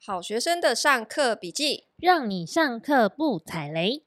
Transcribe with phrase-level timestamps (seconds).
[0.00, 4.04] 好学生的上课笔记，让你上课不踩雷。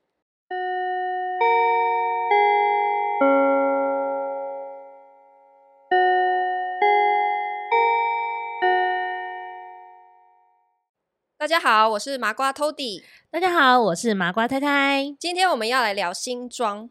[11.37, 13.03] 大家好，我是麻瓜 Tody。
[13.29, 15.13] 大家好，我是麻瓜太太。
[15.19, 16.89] 今天我们要来聊新装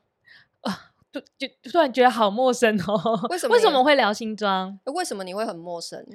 [0.60, 3.26] 啊，就就突然觉得好陌生哦。
[3.30, 3.54] 为什么？
[3.54, 4.78] 为什么会聊新装？
[4.84, 6.06] 为什么你会很陌生？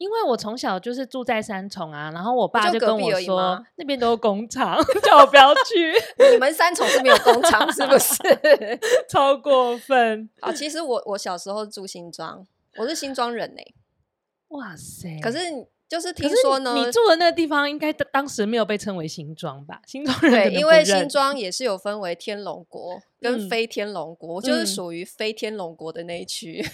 [0.00, 5.92] 因为我从小就是住在三重啊，然后我爸就跟我说，那边都是工厂， 叫我不要去。
[6.32, 8.16] 你们三重是没有工厂是不是？
[9.10, 10.30] 超过分。
[10.40, 12.46] 啊，其实我我小时候住新庄，
[12.78, 13.60] 我是新庄人呢。
[14.48, 15.20] 哇塞！
[15.20, 15.38] 可是
[15.86, 19.82] 就是听说呢，你住的那个地方应该当时没有被称为新庄吧？
[19.86, 26.66] 新庄人对，因为新庄也是有分为天龙国跟非天龙国，嗯、就是属于非天龙国的那一区。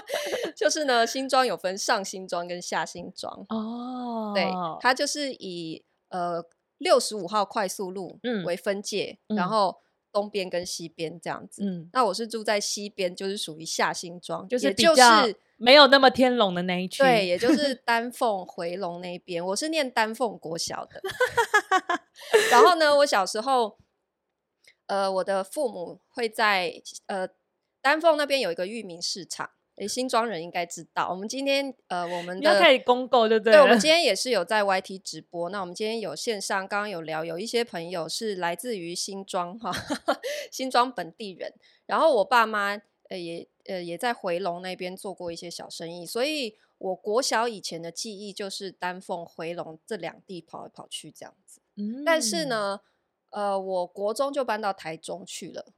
[0.00, 4.50] 嗯 就是呢，新庄有分上新庄跟下新庄哦，对，
[4.80, 6.44] 它就是以呃
[6.78, 9.78] 六十五号快速路为分界，嗯、然后
[10.12, 11.62] 东边跟西边这样子。
[11.64, 14.94] 嗯，那我是住在西边，就是属于下新庄，就是比较
[15.56, 19.44] 没有那么天龙的那一区，对，也就是 丹凤回龙那边。
[19.44, 21.00] 我是念丹凤国小的，
[22.50, 23.76] 然后呢，我小时候，
[24.86, 27.28] 呃，我的父母会在呃
[27.82, 29.50] 丹凤那边有一个裕民市场。
[29.80, 33.54] 诶，新庄人应该知道，我们今天呃，我们的要开始公购，对不对？
[33.54, 35.48] 对，我们今天也 是有在 YT 直播。
[35.48, 39.72] 那我们今天有线上，刚刚有聊，有一些朋友是来自于新庄哈，
[40.52, 41.54] 新庄本地人。
[41.86, 51.62] 然后我爸妈呃也呃也在回龙那边做过一些小生意，所以我国小以前的记忆就是丹凤回龙这两地跑来跑去这样子。
[51.76, 52.80] 嗯，但是呢，
[53.30, 55.72] 呃，我国中就搬到台中去了。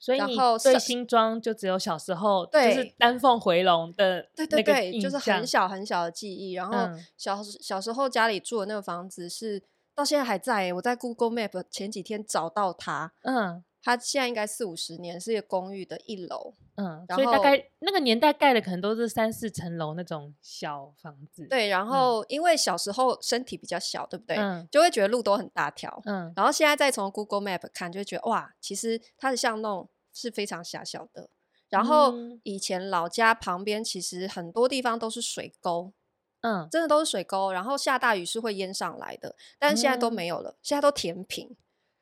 [0.00, 6.54] 所以你对新装就只有小时候就是丹凤回笼的对对对，就是很小很小的记忆。
[6.54, 6.74] 然后
[7.18, 9.62] 小、嗯、小时候家里住的那个房子是
[9.94, 13.12] 到现在还在、欸，我在 Google Map 前几天找到它。
[13.20, 16.54] 嗯，它现在应该四五十年，是一个公寓的一楼。
[16.76, 21.46] 嗯，所以大概那个年代盖的可能都是三四层楼那种小房子。
[21.46, 24.36] 对，然后因为小时候身体比较小，对不对？
[24.36, 26.00] 嗯，就会觉得路都很大条。
[26.06, 31.28] 嗯，然后现在再从 Google Map 看，就会觉得哇，其实它的巷弄是非常狭小的。
[31.68, 35.92] 然后以前老家旁边其实很多地方都是水沟，
[36.40, 37.52] 嗯，真的都是水沟。
[37.52, 41.56] 然后下大雨是会淹上来的，但是现在都没有了，现在都填平。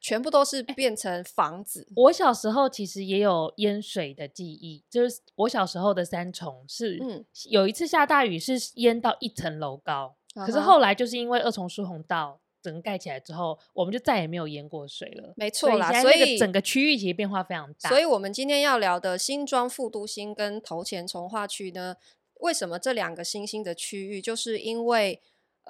[0.08, 1.82] 全部都是变成房子。
[1.82, 1.92] 欸。
[1.96, 15.34] 我小时候其实也有淹水的记忆，就是我小时候的三重是，嗯，有一次下大雨是淹到一层楼高，嗯，可是后来就是因为二重疏洪道整个盖起来之后，我们就再也没有淹过水了。
[15.36, 17.90] 没错啦，所以整个区域其实变化非常大。
[17.90, 21.96] 所以我们今天要聊的新庄副都新跟头前从化区呢，
[22.40, 25.20] 为什么这两个新兴的区域，就是因为。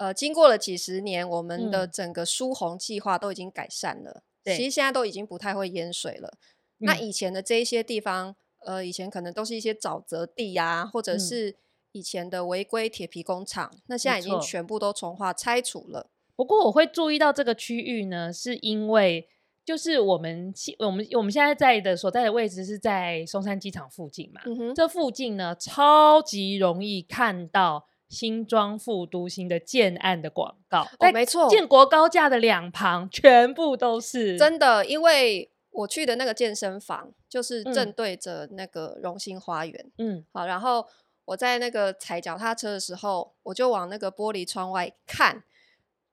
[0.01, 4.23] 呃，经过了几十年，我们的整个疏洪计划都已经改善了。
[4.23, 4.23] 嗯，
[4.57, 6.39] 其实现在都已经不太会淹水了。
[6.79, 11.57] 那以前的这一些地方，呃，以前可能都是一些沼泽地呀、啊，或者是
[11.93, 16.09] 以前的违规铁皮工厂、嗯，那现在已经全部都重化拆除了。
[16.37, 19.29] 不过我会注意到这个区域呢，是因为
[19.65, 24.41] 就是我们我们我们现在在的所在的位置是在松山机场附近嘛。
[24.47, 27.87] 嗯，这附近呢，超级容易看到。
[28.09, 34.87] 新庄副都心的建案的广告，哦，没错，建国高架的两旁全部都是真的。
[34.87, 40.87] 因为我去的那个健身房就是正对着那个荣兴花园，嗯，好，然后
[41.27, 45.45] 我在那个踩脚踏车的时候，我就往那个玻璃窗外看，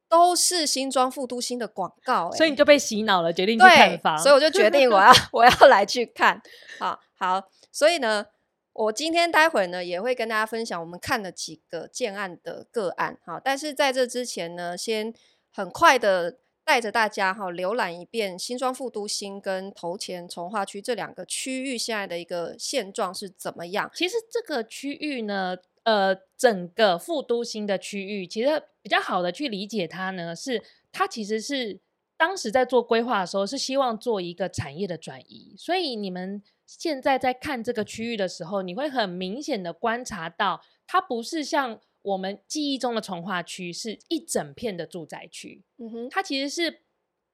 [0.09, 6.41] 都是新庄副都心的广告，欸，所以你就被洗脑了，决定去看房，所以我就决定我要 我要来去看，
[6.77, 7.41] 好好，
[7.71, 8.25] 所以呢。
[8.75, 15.13] 我今天待会呢也会跟大家分享我们看了几个建案的个案，好，但是在这之前呢，先
[15.49, 23.89] 很快的带着大家哈浏览一遍新庄副都心跟头前重划区这两个区域现在的一个现状是怎么样。
[23.93, 30.61] 其实这个区域呢，呃，整个副都心的区域，其实比较好的去理解它呢，是
[30.91, 31.79] 它其实是
[32.17, 36.43] 当时在做规划的时候是希望做一个产业的转移，所以你们。
[36.65, 45.63] 现在在看这个区域的时候，你会很明显的观察到，它不是像我们记忆中的从化区，是一整片的住宅区。
[45.77, 46.81] 嗯哼，它其实是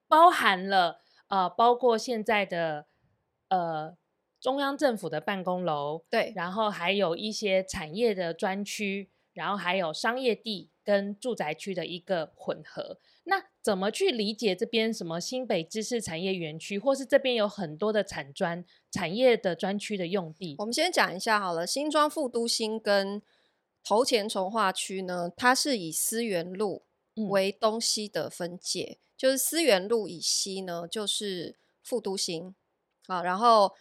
[0.07, 2.87] 包含了呃，包括现在的
[3.49, 3.95] 呃
[4.39, 12.97] 中央政府的办公楼，对，然后还有一些产业的专区，然后还有商业地跟住宅区的一个混合。
[13.23, 20.55] 那怎么去理解这边什么新北知识产业园区，或是这边有很多的产专产业的专区的用地？
[20.57, 23.21] 我们先讲一下好了，新庄副都心跟
[23.83, 26.83] 头前重划区呢，它是以思源路
[27.29, 32.55] 为东西的分界，嗯、就是思源路以西呢，就是副都心，
[33.07, 33.73] 好，然后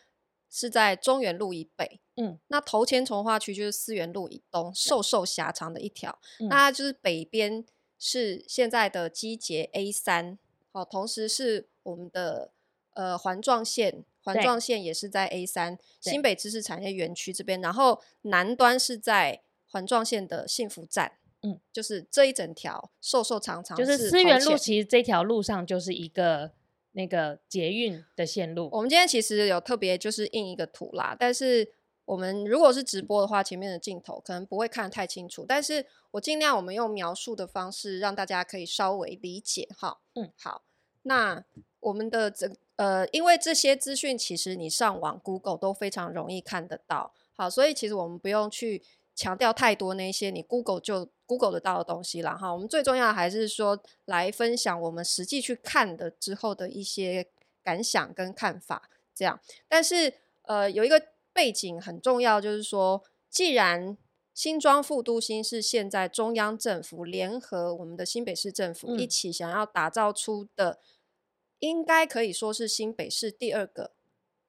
[0.51, 7.65] 是在中原路以北，嗯，那头前重化区就是思源路以东，瘦瘦狭长的一条，嗯、那它就是北边
[7.99, 10.39] 是现在的基捷 A 三，
[10.73, 12.51] 好，同时是我们的
[12.95, 21.13] 呃环状线，环状线也是在 A 三新北知识产业园区这边，然后南端是在环状线的幸福站。
[21.43, 24.59] 嗯，就是这一整条瘦瘦长长，就是思源路。
[24.59, 26.53] 其实这条路上就是一个
[26.93, 28.69] 那个捷运的线路。
[28.73, 31.73] 我们今天其实有特别就是印一个图啦，但是
[32.11, 35.45] 我们如果是直播的话，前面的镜头可能不会看得太清楚。
[35.47, 40.01] 但是我尽量我们用描述的方式，让大家可以稍微理解哈。
[40.15, 40.63] 嗯，好。
[41.03, 41.45] 那
[41.79, 47.13] 我们的这呃，因为这些资讯其实你上网 Google 都非常容易看得到。
[47.33, 48.83] 好，所以其实我们不用去
[49.15, 51.09] 强调太多那些你 Google 就。
[51.31, 57.29] Google 得到的东西了，哈，我们最重要的还是说来分享我们实际去看的之后的一些
[57.63, 59.39] 感想跟看法，这样。
[59.69, 60.13] 但是
[60.43, 61.01] 呃，有一个
[61.41, 63.97] 背景很重要，就是说，既然
[64.35, 70.79] 新庄副都心是现在中央政府联合我们的新北市政府一起想要打造出的，嗯、
[71.61, 73.93] 应该可以说是新北市第二个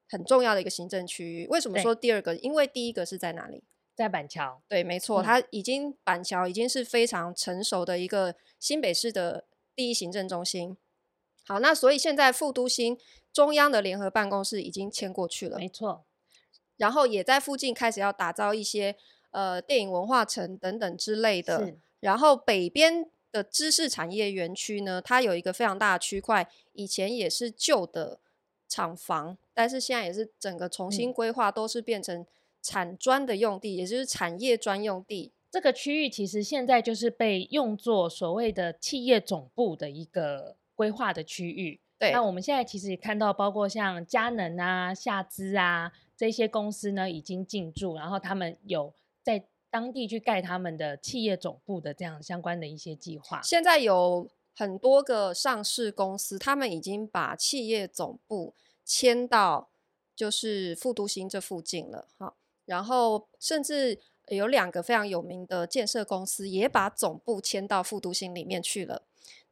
[0.09, 1.47] 很重要的一个行政区域。
[1.47, 2.35] 为什么说第二个？
[2.35, 3.63] 因为第一个是在哪里？
[3.95, 10.75] 在板桥，对，没错，它已经板桥已经是非常成熟的一个新北市的第一行政中心。
[11.45, 12.97] 好，那所以现在副都心
[13.31, 16.03] 中央的联合办公室已经迁过去了，没错。
[16.81, 18.95] 然后也在附近开始要打造一些
[19.29, 21.65] 呃电影文化城等等之类的。
[21.65, 28.19] 是然后北边的知识产业园区呢，它有一个非常大的区块，以前也是旧的
[28.67, 32.25] 厂房，但是现在也是整个重新规划，都是变成。
[32.63, 41.79] 产专的用地，也就是产业专用地，这个区域其实现在就是被用作所谓的企业总部的一个规划的区域。
[41.97, 53.41] 对，那我们现在其实也看到，包括像佳能啊、夏资啊这些公司呢，已经进驻，然后他们有在当地去盖他们的企业总部的这样相关的一些计划。
[53.41, 58.53] 现在有很多个上市公司，他们已经把企业总部
[58.85, 59.69] 迁到
[60.15, 62.35] 就是副都心这附近了，哈。
[62.65, 69.01] 然后，甚至有两个非常有名的建设公司也把总部迁到副都心里面去了。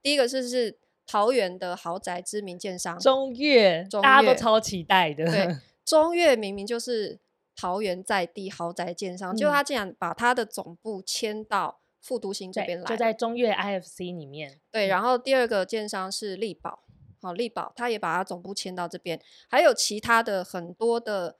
[0.03, 0.77] 第一个是是
[1.07, 5.25] 桃园的豪宅知名建商中越，中越大家都超期待的。
[5.25, 5.57] 对，
[5.89, 7.19] 中越明明就是
[7.55, 14.59] 桃园在地豪宅建商，结果、嗯、他竟然把他的总部迁到副都心这边来，就在中越 IFC 里面。
[14.71, 16.83] 对，然后第二个建商是力宝，
[17.21, 19.19] 好，力宝他也把他总部迁到这边，
[19.49, 21.37] 还有其他的很多的。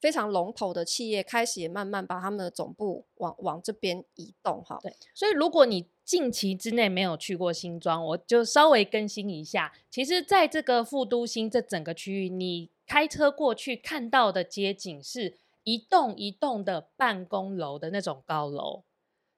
[0.00, 4.78] 非常龙头的企业开始也慢慢把他们的总部往往这边移动哈。
[4.80, 9.72] 对，所以如果你近期之内没有去过新庄，我就稍微更新一下。
[9.90, 18.82] 其实，在这个副都心这整个区域，你开车过去看到的街景是一栋一栋的办公楼的那种高楼，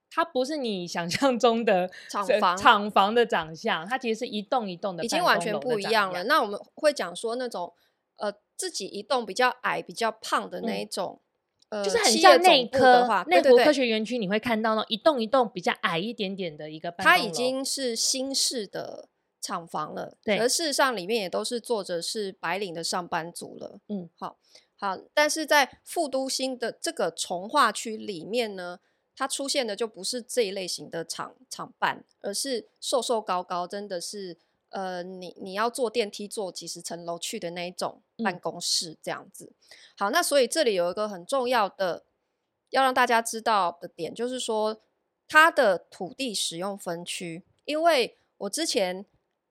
[0.08, 6.24] 它不是你想象中的 厂房厂房的长相，它其实是一栋一栋的，已经完全不一样了。
[6.24, 7.74] 那我们会讲说那种
[8.16, 8.32] 呃。
[8.60, 11.22] 自己一栋比较矮、比较胖的那一种，
[11.70, 17.18] 嗯、呃，就是很像内科内湖科学园区，你会看到那一栋一栋比较矮一点点的一个办公楼。
[17.18, 19.08] 它已经是新式的
[19.40, 23.80] 厂房了，对，而事实上里面也都是坐着是白领的上班族了。
[23.88, 24.38] 嗯，好，
[24.76, 28.80] 好，但是在副都心的这个从化区里面呢，
[29.16, 34.38] 它出现的就不是这一类型的厂厂办，而是瘦瘦高高，真的是。
[34.72, 39.46] 呃，你你要坐电梯坐几十层楼去的那一种办公室这样子。
[39.46, 39.54] 嗯、
[39.98, 42.04] 好，那所以这里有一个很重要的
[42.68, 44.80] 要让大家知道的点，就是说
[45.26, 47.42] 它的土地使用分区。
[47.64, 49.04] 因为我之前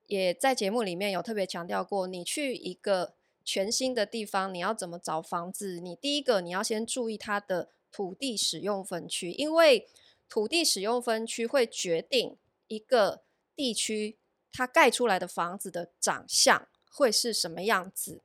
[0.10, 3.14] 也在节目里面有特别强调过，你去一个
[3.46, 5.80] 全新的地方，你要怎么找房子？
[5.80, 9.88] 你第一个你要先注意它的土地使用分区，因为
[10.28, 12.36] 土地使用分区会决定
[12.68, 13.22] 一个
[13.56, 14.18] 地区。
[14.52, 18.20] 它盖出来的房子的长相会是什么样子？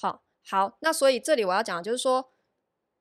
[0.00, 2.30] 好，好，那所以这里我要讲的就是说，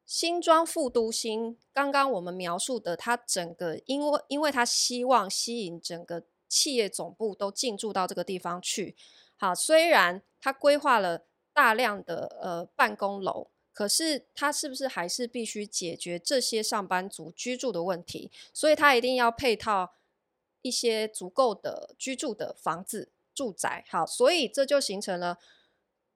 [0.07, 8.95] 新庄副都心刚刚我们描述的，它整个因为因为它希望吸引整个企业总部都进驻到这个地方去。
[9.35, 18.31] 好，虽然它规划了大量的呃办公楼，可是它是不是还是必须解决这些上班族居住的问题？
[18.53, 19.93] 所以它一定要配套。
[20.63, 25.37] 一些足够的居住的房子、住宅，好，所以这就形成了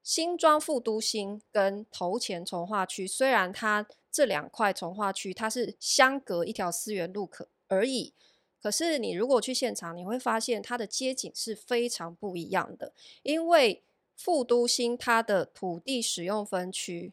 [0.03, 3.07] 新庄副都心跟头前重划区。
[3.07, 8.13] 虽然它这两块重划区它是相隔一条思源路可而已，
[8.61, 13.83] 可是你如果去现场，你会发现它的街景是非常不一样的，因为
[14.15, 17.11] 副都心它的土地使用分区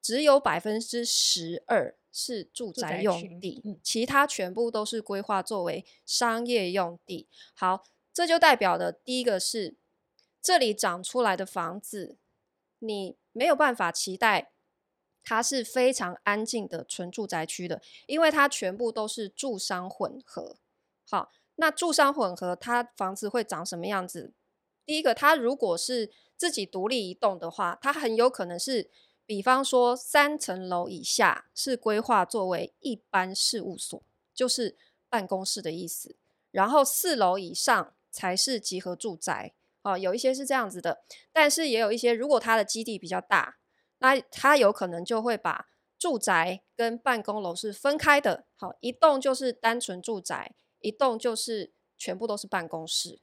[0.00, 7.26] 只有百分之十二是住宅用地，嗯、其他全部都是规划作为商业用地。
[7.54, 9.74] 好，这就代表的第一个是
[10.40, 12.16] 这里长出来的房子，
[12.78, 14.52] 你没有办法期待。
[15.30, 20.56] 它是非常安静的纯住宅区的，因为它全部都是住商混合。
[21.08, 24.32] 好，那住商混合，它房子会长什么样子？
[24.84, 28.90] 第一个，它如果是自己独立一栋的话，它很有可能是，
[29.24, 34.02] 比方说三层楼以下是规划作为一般事务所，
[34.34, 34.76] 就是
[35.08, 36.16] 办公室的意思，
[36.50, 39.54] 然后四楼以上才是集合住宅。
[39.82, 43.58] 哦，有一些是这样子的，但是也有一些，如果它的基地比较大。
[44.00, 53.20] 那它有可能就会把住宅跟办公楼是分开的，好，一栋就是单纯住宅，一栋就是全部都是办公室。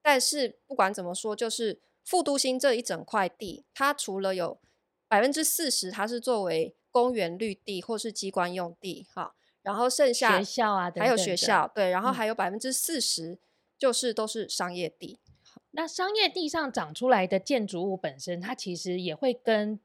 [0.00, 4.60] 但是不管怎么说，就是副都心这一整块地，它除了有
[5.08, 13.40] 百分之四十它是作为公园绿地或是机关用地，哈，然后剩下学校啊，还有学校，对，然后还有百分之四十
[13.76, 15.18] 就是都是商业地。
[15.24, 15.60] 嗯。
[15.72, 19.80] 那商业地上长出来的建筑物本身，它其实也会跟。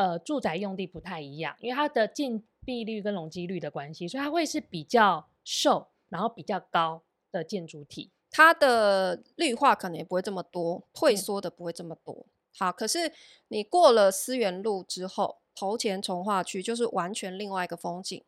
[0.00, 8.10] 呃，住宅用地不太一样，因为它的建蔽率跟容积率的关系，所以它会是比较瘦，然后比较高的建筑体。
[8.30, 12.14] 它的绿化可能也不会这么多，退缩的不会这么多。
[12.14, 12.24] 嗯、
[12.56, 13.12] 好，可是
[13.48, 18.24] 你过了思源路之后，头前从化区就是完全另外一个风景。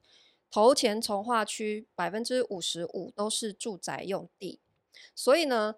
[0.50, 4.60] 头前从化区百分之五十五都是住宅用地，
[5.14, 5.76] 所以呢，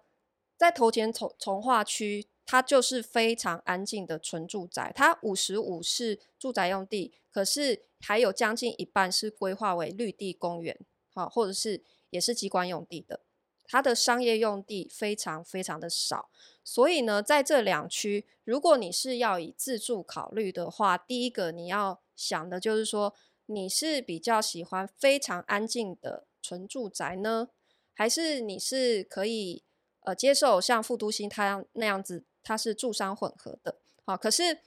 [0.57, 2.27] 在头前从从化区。
[2.45, 10.79] 它就是非常安静的纯住宅，它五十五是住宅用地，可是还有将近一半是规划为绿地公园，
[11.13, 13.21] 好，或者是也是机关用地的。
[13.67, 16.29] 它的商业用地非常非常的少，
[16.63, 23.15] 所以呢，在这两区，如果你是要以自住考虑的话，第一个你要想的就是说，
[23.47, 27.49] 你是比较喜欢非常安静的纯住宅呢，
[27.95, 29.63] 还是你是可以
[30.01, 32.23] 呃接受像富都心它那样子？
[32.45, 33.75] 它是住商混合的，
[34.05, 34.59] 好，可是，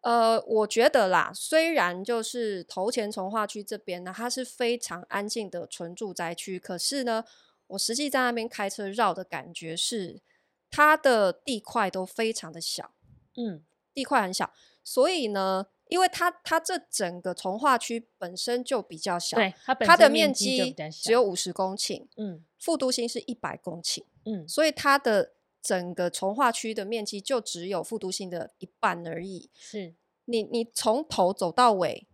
[0.00, 7.22] 呃，我觉得啦，虽然就是头前从化区这边呢，它是非常安静的纯住宅区，可是呢，
[7.66, 10.22] 我实际在那边开车绕的感觉是，
[10.70, 12.92] 它的地块都非常的小，
[13.36, 14.50] 嗯，地块很小，
[14.82, 25.34] 所以呢，因为它它这整个从化区本身就比较小，对，它，它的面积只有五十公顷，嗯，副都心是一百公顷，嗯，所以它的。
[25.62, 29.48] 整个从化区的面积就只有副都心的一半而已。
[29.54, 32.06] 是你，你从头走到尾，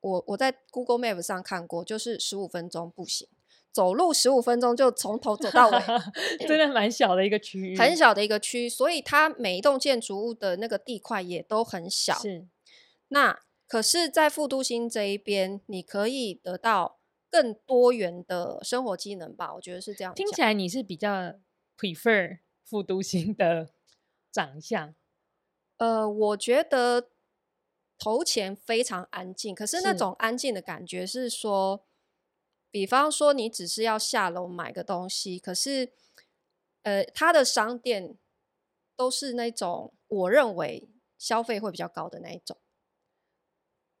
[0.00, 3.28] 我我在 Google Map 上看过，就是十五分钟步行，
[3.72, 5.78] 走路十五分钟就从头走到尾，
[6.46, 12.14] 真的蛮小的一个区域，很小的一个区，所以它每一栋建筑物的那个地块也都很小。
[12.14, 12.46] 是，
[13.08, 16.98] 那可是，在副都心这一边，你可以得到
[17.30, 19.54] 更多元的生活机能吧？
[19.54, 20.14] 我觉得是这样。
[20.14, 21.34] 听起来你是比较
[21.78, 22.38] prefer。
[22.64, 23.70] 副都心的
[24.32, 24.94] 长相，
[25.76, 27.10] 呃，我觉得
[27.98, 31.82] 头前非常安静，可是那种安静的感觉是说，是
[32.70, 35.92] 比方说你只是要下楼买个东西，可是，
[36.82, 38.16] 呃，它的商店
[38.96, 42.56] 都是那种我认为消费会比较高的那一种，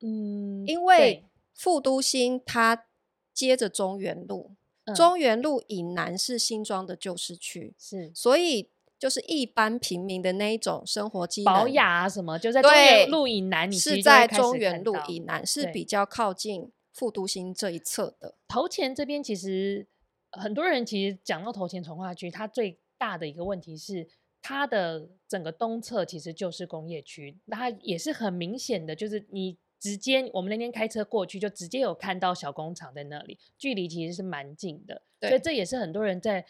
[0.00, 2.86] 嗯，因为副都心它
[3.32, 4.56] 接着中原路。
[4.94, 18.34] 中原路以南是新庄的旧市区，是，所以就是一般平民的那一种生活机能，保雅啊什么，就在中原路以南，你是在中原路以南是比较靠近副都心这一侧的。
[18.46, 19.86] 头前这边其实
[20.32, 24.06] 很多人其实讲到头前重化区，它最大的一个问题是
[24.42, 29.56] 它的整个东侧其实就是工业区，那它也是很明显的，就是你。
[29.84, 35.02] 直接，我们那天开车过去，就直接有看到小工厂在那里，距离其实是蛮近的。
[35.20, 36.46] 对，所以这也是很多人在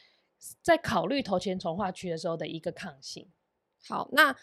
[0.63, 3.29] 在考虑投钱从化区的时候的一个抗性。
[3.89, 4.37] 好，那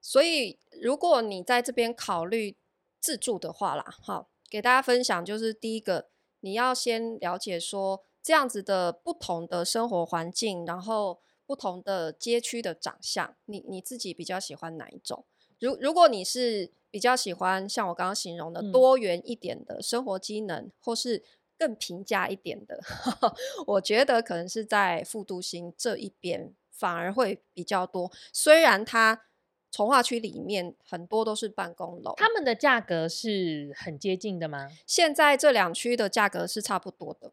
[0.00, 2.56] 所以如果你在这边考虑
[2.98, 6.08] 自住的话啦，好，给大家分享就是第一个，
[6.40, 15.24] 你要先了解说这样子的不同的生活环境，然后不同的街区的长相，你你自己比较喜欢哪一种？
[15.60, 21.22] 如如果你是比较喜欢像我刚刚形容的多元一点的生活机能，嗯、或是
[21.58, 22.80] 更平价一点的，
[23.68, 28.10] 我觉得可能是在副都心这一边反而会比较多。
[28.32, 29.24] 虽然它
[29.70, 34.70] 从化区里面很多都是办公楼，他们的价格是很接近的吗？
[34.86, 37.30] 现在这两区的价格是差不多的。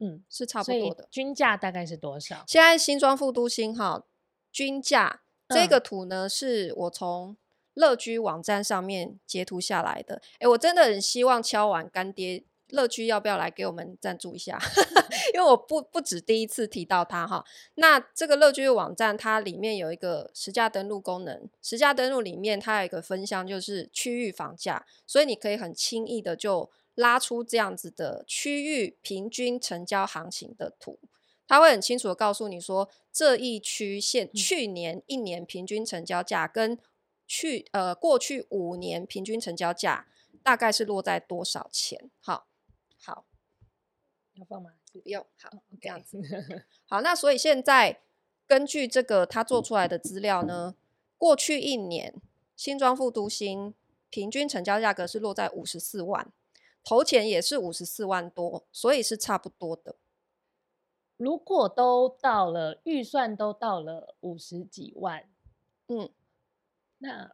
[0.00, 1.08] 嗯，是差不多的。
[1.10, 2.44] 均价大概是多少？
[2.46, 4.04] 现在新庄副都新哈，
[4.52, 7.34] 均价这个图呢，嗯、是我从
[7.78, 10.20] 乐居网站上面截图下来的。
[10.40, 12.44] 哎，我真的很希望敲完干爹。
[12.70, 14.58] 乐居要不要来给我们赞助一下？
[15.32, 17.42] 因为我不不止第一次提到它哈。
[17.76, 21.48] 那这个乐居的网站，它里面有一个实价登录功能。
[21.62, 30.98] 实价登录里面，它有一个分项，就是区域房价，所以你可以很轻易的就拉出这样子的区域平均成交行情的图。
[31.46, 36.78] 它会很清楚的告诉你说，这一区现去年一年平均成交价跟
[37.28, 40.08] 去呃过去五年平均成交价
[40.42, 42.10] 大概是落在多少钱？
[42.20, 42.48] 好。
[43.00, 43.26] 好，
[44.34, 44.72] 要放吗？
[44.92, 45.24] 不用。
[45.40, 46.20] 好，这样子。
[46.88, 48.00] 好，那所以现在
[48.44, 50.74] 根据这个他做出来的资料呢，
[51.16, 52.20] 过去一年
[52.56, 53.72] 新庄副都心
[54.10, 56.32] 平均成交价格是落在五十四万，
[56.82, 59.94] 投钱也是五十四万多，所以是差不多的。
[61.16, 65.28] 如果都到了预算都到了五十几万，
[65.86, 66.10] 嗯，
[66.98, 67.30] 那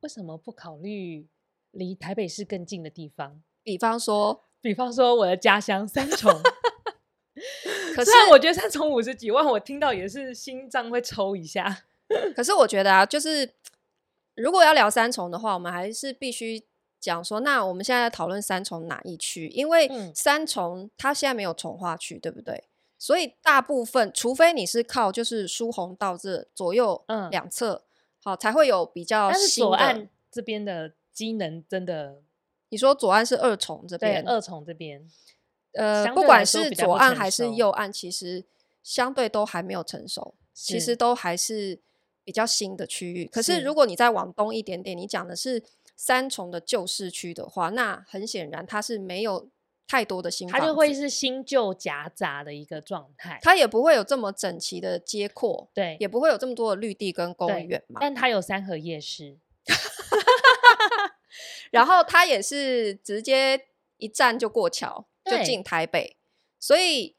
[0.00, 1.26] 为什么不考虑
[1.70, 3.42] 离台北市更近的地方？
[3.62, 4.42] 比方说。
[4.62, 6.28] 比方说我的家乡三重，
[7.94, 11.84] 可是我觉得三重五十几万，我听到也是心脏会抽一下。
[12.34, 13.48] 可是我觉得啊，就是
[14.34, 16.60] 如果要聊三重的话，我们还是必须
[16.98, 19.46] 讲说，那我们现在讨论三重哪一区？
[19.48, 22.64] 因为三重它现在没有重化区，对不对？
[22.98, 27.82] 所以大部分，除非你是靠就是疏洪道这左右两侧，嗯，
[28.30, 29.38] 好才会有比较新的。
[29.38, 32.22] 但是左岸这边的机能真的。
[32.68, 35.08] 你说左岸是二重这边，二重这边，
[35.74, 38.44] 呃，不管是左岸还是右岸，其实
[38.82, 41.78] 相对都还没有成熟，其实都还是
[42.24, 43.26] 比较新的区域。
[43.26, 45.62] 可是如果你再往东一点点，你讲的是
[45.94, 49.48] 三重的旧市区的话，那很显然它是没有
[49.86, 58.00] 太多的新，它就会是新旧夹杂的一个状态，它也不会有这么整齐的街廓，对，也不会有这么多的绿地跟公园嘛。
[58.00, 59.38] 但它有三和夜市。
[61.70, 66.16] 然后它也是直接一站就过桥，就进台北。
[66.58, 67.16] 所以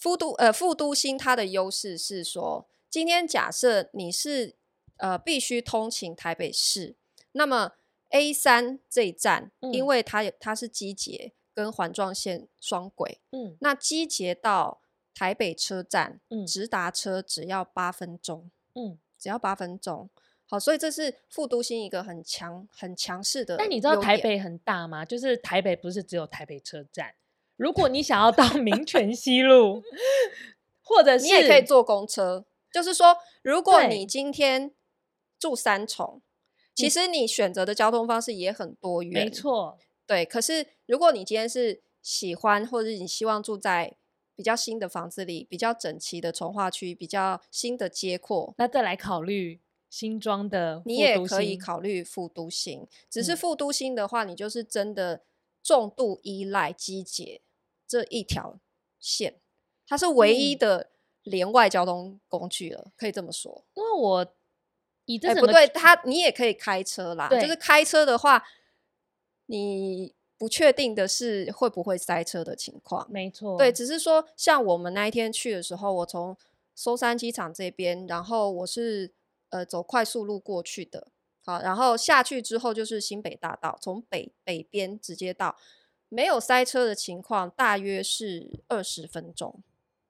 [0.00, 4.56] 副都呃副都心它的优势是说，今天假设你是
[4.98, 6.96] 呃必须通勤台北市，
[7.32, 7.72] 那么
[8.10, 14.80] A 三这一站，嗯、因为它它是机捷跟环状线双轨，嗯，那机捷到
[15.12, 20.08] 台北车站，嗯，直达车只要八分钟，嗯，只要八分钟。
[20.46, 23.56] 好，所以这是副都心一个很强、很强势的。
[23.56, 25.04] 但你知道台北很大吗？
[25.04, 27.16] 就是台北不是只有台北车站。
[27.56, 29.82] 如果你想要到民权西路，
[30.80, 32.44] 或者是你也可以坐公车。
[32.72, 34.70] 就是说，如果你今天
[35.40, 36.22] 住三重，
[36.72, 39.24] 其实你选择的交通方式也很多元。
[39.24, 40.24] 没错，对。
[40.24, 43.94] 可是如果你今天是喜欢，或者是你希望住在
[44.34, 49.60] 比较新的房子里，比较整齐的从化区，比较新的街廓，那再来考虑。
[49.90, 55.22] 新庄的你也可以考虑复都心，只是复都心的话，你就是真的
[55.62, 57.40] 重度依赖机捷
[57.86, 58.60] 这一条
[59.00, 59.40] 线，
[59.86, 60.90] 它是唯一的
[61.22, 63.64] 连外交通工具了，可以这么说。
[63.72, 64.34] 因为我
[65.06, 68.44] 以这、欸、不对，它你也可以开车啦，就是开车的话，
[69.46, 73.06] 你不确定的是会不会塞车的情况。
[73.10, 76.34] 没错，对，只是说像我们那一天去的时候，我从
[76.74, 79.12] 松山机场这边，然后我是。
[79.50, 81.08] 呃，走快速路过去的，
[81.42, 85.56] 好，然后下去之后就是新北大道，从北北边直接到，
[86.10, 89.62] 没有塞车的情况，大约是二十分钟，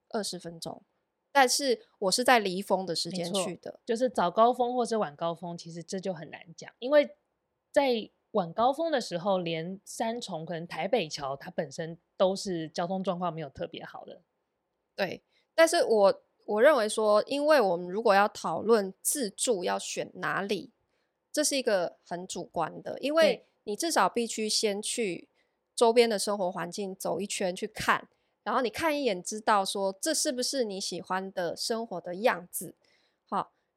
[0.08, 0.82] 二十分钟。
[1.30, 7.08] 但是我是在离峰的时间去的，就是早高峰或者晚高峰，其实这就很难讲，因为
[7.70, 14.22] 在晚高峰的时候，连三重可能台北桥它本身都是交通状况没有特别好的，
[14.94, 15.22] 对，
[15.54, 16.22] 但是我。
[16.48, 20.72] 我认为说，因为我们如果要讨论自助要选哪里，
[21.30, 25.28] 这是一个很主观的，因为你至少必须先去
[25.76, 28.08] 周边的生活环境走一圈去看，
[28.44, 32.77] 然后你看一眼知道说这是不是你喜欢的生活的样子，好，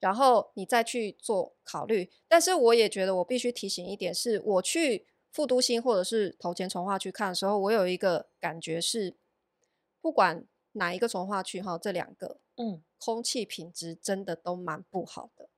[0.01, 2.11] 然后你再去做考虑。
[2.27, 9.15] 但是我也觉得我必须提醒一点是，我去副都心或者是头前从化区看的时候，我有一个感觉是，
[10.01, 12.41] 不管哪一个从化区哈，这两个。
[12.57, 15.49] 嗯，空气品质真的都蛮不好的，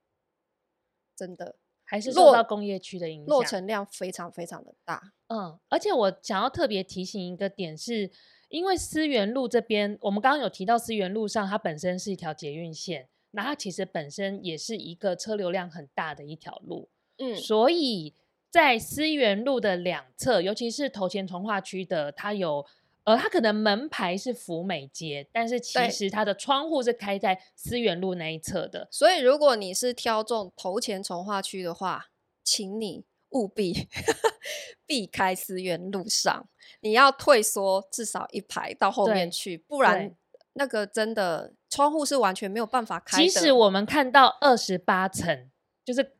[1.14, 5.12] 真的还是受到工业区的影响，落成量非常非常的大。
[5.26, 8.10] 嗯，而且我想要特别提醒一个点是，
[8.48, 16.88] 因为思源路这边，我们刚刚有提到思源路上它本身是一条捷运线，那它其实本身也是一个车流量很大的一条路。
[17.18, 18.14] 嗯，所以
[18.50, 22.64] 在思源路的两侧，尤其是头前从化区的，它有
[23.04, 28.88] 呃，它可能门牌是福美街，但是其实它的窗户是开在思源路那一侧的。
[28.90, 32.06] 所以，如果你是挑中头前从化区的话，
[32.42, 33.88] 请你务必
[34.86, 36.48] 避开思源路上，
[36.80, 40.14] 你要退缩至少一排到后面去，不然
[40.54, 43.22] 那个真的窗户是完全没有办法开的。
[43.22, 45.50] 即使我们看到二十八层，
[45.84, 46.14] 就是。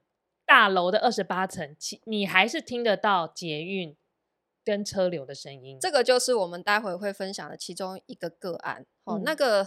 [0.47, 3.97] 大楼的二十八层，其你还是听得到捷运
[4.63, 5.79] 跟车流的声音。
[5.81, 8.85] 这个就是我们待会会分享的其中一个个案。
[9.05, 9.67] 哦，嗯、那个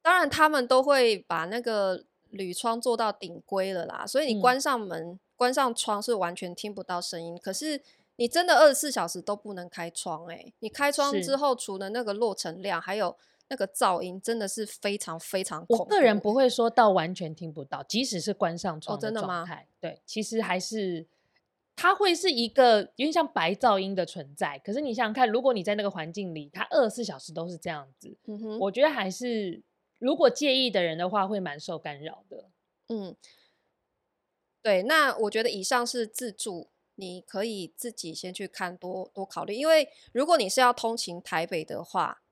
[0.00, 7.36] 当然他们都会把那个铝窗做到顶规了啦，所以你关上门、嗯、关上窗是完全听不到声音。
[7.36, 7.82] 可是
[8.14, 10.54] 你真的二十四小时都不能开窗哎、欸！
[10.60, 13.16] 你开窗之后，除了那个落尘量，还有。
[13.48, 15.82] 那个噪音真的是非常非常恐怖。
[15.84, 19.62] 我个人不会说到完全听不到，即使是关上窗的状态，哦，真的吗？
[19.80, 21.06] 对，其实还是
[21.76, 24.58] 它会是一个有点像白噪音的存在。
[24.60, 29.62] 可是你想想看，如果你在那个环境里，它二十四小时都是这样子，嗯哼，我觉得还是
[29.98, 32.50] 如果介意的人的话，会蛮受干扰的。
[32.88, 33.14] 嗯，
[34.62, 42.22] 对，那我觉得以上是自助，你可以自己先去看，多多考虑，因为如果你是要通勤台北的话。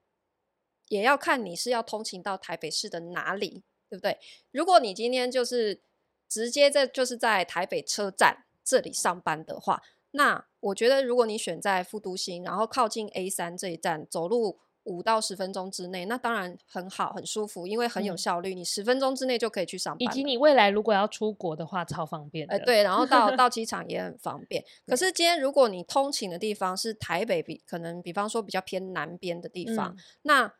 [0.92, 4.18] 也要看你是要通勤到台北市的哪里，对不对？
[4.50, 5.80] 如果你今天就是
[6.28, 20.00] 直接在就是在台北车站这里上班的话，那我觉得如果你选在副都心，然后靠近 A 三这一站，走路五到十分钟之内，那当然很好，很舒服，因为很有效率，嗯、你十分钟之内就可以去上班。
[20.00, 22.46] 以及你未来如果要出国的话，超方便。
[22.50, 24.62] 哎、呃，对，然后到到 机场也很方便。
[24.86, 30.54] 可是今天如果你通勤的地方是台北比，比可能比方说比较偏南边的地方，嗯、那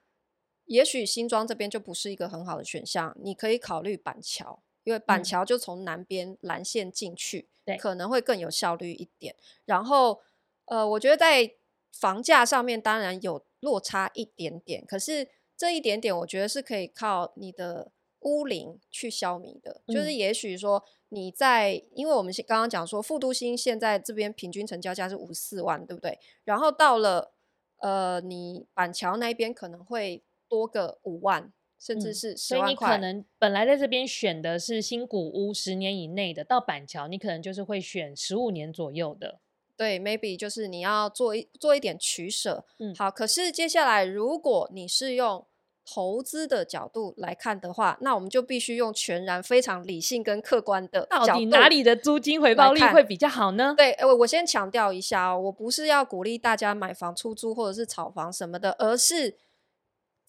[0.67, 9.35] 也许新庄这边就不是一个很好的选项，你可以考虑板桥，因为板桥就从南边蓝线进去，对、嗯，可能会更有效率一点。
[9.65, 10.21] 然后，
[10.67, 11.55] 呃，我觉得在
[11.93, 19.83] 房价上面当然有落差一点点，可是这一点点我觉得是可以靠你的屋龄去消弭的。
[19.87, 26.19] 嗯、就是也许说你在，因为我们刚刚讲说富都新现在这边平均成交价是五十四万，对不对？
[26.45, 27.33] 然后到了
[27.79, 30.23] 呃，你板桥那边可能会。
[30.53, 32.69] 多个五万，甚至是十万块。
[32.69, 39.41] 嗯，所以你可能本来在这边选的是新古屋十年以内的，到板桥你可能就是会选十五年左右的。
[39.75, 42.67] 对，maybe 就是你要做一做一点取舍。
[42.79, 43.11] 嗯，好。
[43.11, 45.47] 可是接下来，如果你是用
[45.87, 51.27] 投资的角度来看的话，那我们就必须用全然非常理性跟客观的角度。
[51.29, 53.75] 到底哪里的租金回报率会比较好呢？
[53.75, 59.39] 对，我我先强调一下哦，我不是要鼓励大家买房出租或者是炒房什么的，而是。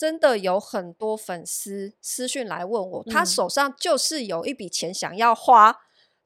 [0.04, 5.76] 真的有很多粉丝私讯来问我，他手上就是有一笔钱想要花，嗯、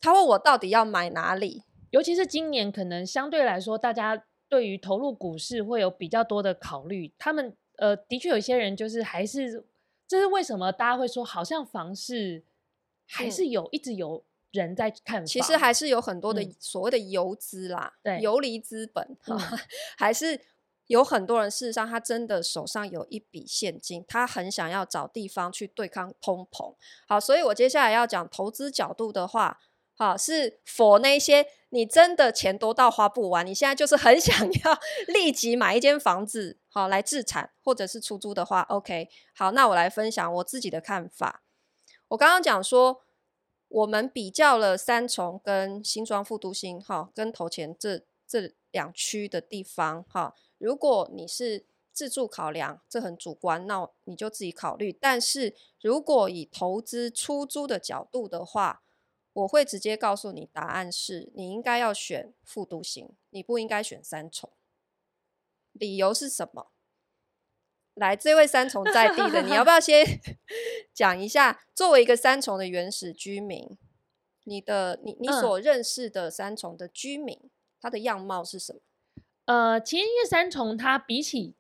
[0.02, 1.62] 他问我到底要买哪里？
[1.92, 7.13] 尤其是今年，可能相对来说，大家对于投入股市会有比较多的考虑。
[7.20, 9.63] 他们呃，的确有些人就是还是，
[10.08, 12.44] 这是为什么大家会说，好像房市
[13.06, 19.38] 还是有、嗯、一直有人在看，其实还是有很多的所谓的游资啦，嗯、对，游离资本、嗯、
[19.96, 20.42] 还是。
[20.88, 26.73] 有很多人，事实上他真的手上有一笔现金，他很想要找地方去对抗通膨。
[27.08, 29.60] 好，所以我接下来要讲投资角度的话，
[29.95, 34.80] 好，是否那些你真的钱多到花不完，你现在就是很想要
[35.13, 39.10] 立即买一间房子，好来置产或者是出租的话，OK。
[39.36, 41.43] 好，那我来分享我自己的看法。
[42.08, 43.02] 我刚刚讲说，
[43.67, 50.34] 我们比较了三重跟新庄副都心，哈，跟头前这这两区的地方，哈。
[50.58, 54.91] 如果你是自助考量，这很主观，那你就自己考虑。
[54.91, 58.84] 但是如果以投资出租的角度的话，
[59.34, 64.52] 我会直接告诉你，答案是你应该要选复读型，你不应该选三重。
[65.74, 66.72] 理由是什么？
[67.93, 70.06] 来，这位三重在地的，你要不要先
[70.93, 71.65] 讲一下？
[71.76, 73.78] 作为一个三重的原始居民，
[74.43, 78.82] 你的你你所认识的三重的居民，他的样貌是什么？
[79.48, 81.56] 呃，其实因为三重它比起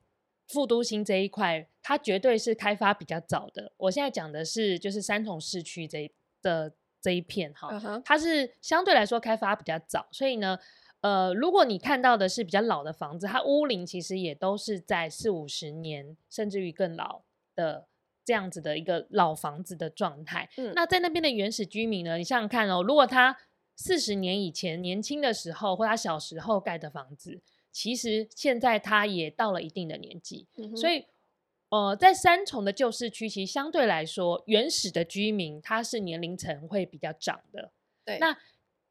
[0.45, 3.71] 副都心这一块，它绝对是开发比较早的。
[3.77, 8.01] 我现在讲的是就是三重市区这一的这一片哈，uh huh.
[8.03, 10.59] 它是相对来说开发比较早，所以呢，
[10.99, 17.23] 呃，如果你看到的是比较老的房子，它屋龄其实也都是在四五十年，甚至于更老
[17.55, 17.87] 的
[18.25, 20.49] 这样子的一个老房子的状态。
[20.57, 23.37] 嗯，那在那边的原始居民呢，你想想看哦，如果他
[23.77, 27.41] 四十年以前年轻的时候，或他小时候盖的房子。
[27.77, 31.05] 其实现在他也到了一定的年纪，嗯、所以，
[31.69, 37.71] 呃，在三重的旧市区，其实相对来说，原始的居民他是年龄层会比较长的。
[38.03, 38.35] 对，那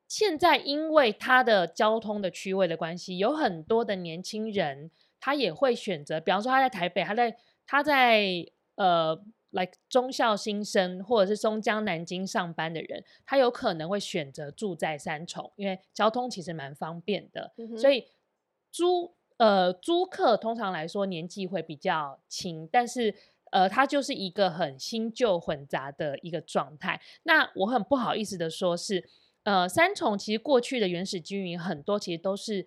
[0.07, 8.47] 现在因为他的交通的区位的关系，有很多的年轻人，他也会选择，比方说他在台北，他在他在
[8.77, 9.21] 呃
[9.51, 18.07] 来中校新生或者是松江南京上班的人，他有可能会选择住在三重，因为交通其实蛮方便的，嗯、所以
[18.77, 23.15] 租呃租客通常来说年纪会比较轻，但是
[23.53, 27.01] 呃他就是一个很新旧混杂的一个状态。
[27.23, 29.09] 那我很不好意思的说是，是
[29.45, 32.67] 呃三重其实过去的原始居民很多，其实都是。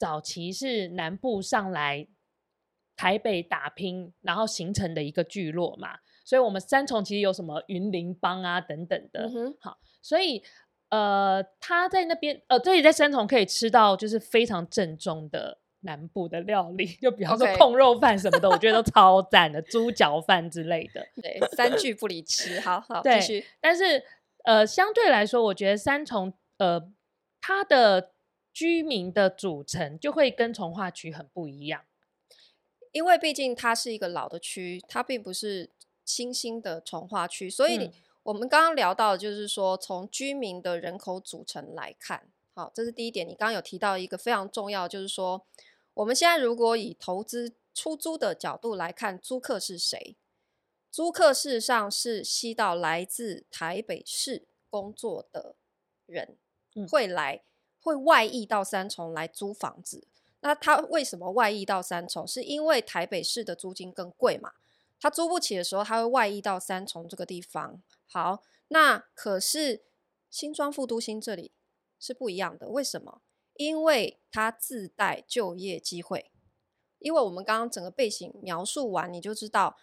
[0.00, 2.08] 早期是南部上来
[2.96, 10.42] 台北打拼，然后形成的一个聚落嘛，所以我们三重其实有什么云林帮啊等等的，嗯、哼好，所以
[10.90, 23.46] 呃他在那边呃，这里在三重可以吃到就是非常正宗的南部的料理，就比方说控肉饭什么的我觉得都超赞的，猪脚饭之类的，对，三句不离吃，好好对继续。
[23.60, 24.04] 但是
[24.44, 26.90] 呃相对来说，我觉得三重呃
[27.40, 28.12] 它的。
[28.52, 31.82] 居民的组成就会跟从化区很不一样，
[32.90, 35.70] 因为毕竟它是一个老的区，它并不是
[36.04, 43.26] 新兴的从化区，所以我们刚刚聊到的就是说，从居民的人口组成来看，好，这是第一点。
[43.26, 45.44] 你刚刚有提到一个非常重要，就是说，
[45.94, 50.16] 我们现在如果以投资出租的角度来看，租客是谁？
[50.90, 55.54] 租客事实上是吸到来自台北市工作的
[56.06, 56.36] 人
[56.88, 57.42] 会来。
[57.82, 60.06] 会外溢到三重来租房子，
[60.40, 62.26] 那他为什么外溢到三重？
[62.26, 64.52] 是因为台北市的租金更贵嘛？
[65.00, 67.80] 他租不起的时候，他会外溢到三重这个地方。
[68.12, 69.84] 好，那可是
[70.28, 71.52] 新庄副都心这里
[71.98, 73.22] 是不一样的，为什么？
[73.54, 76.32] 因为它自带就业机会。
[76.98, 79.76] 因为我们刚刚整个背景描述完，你就知道，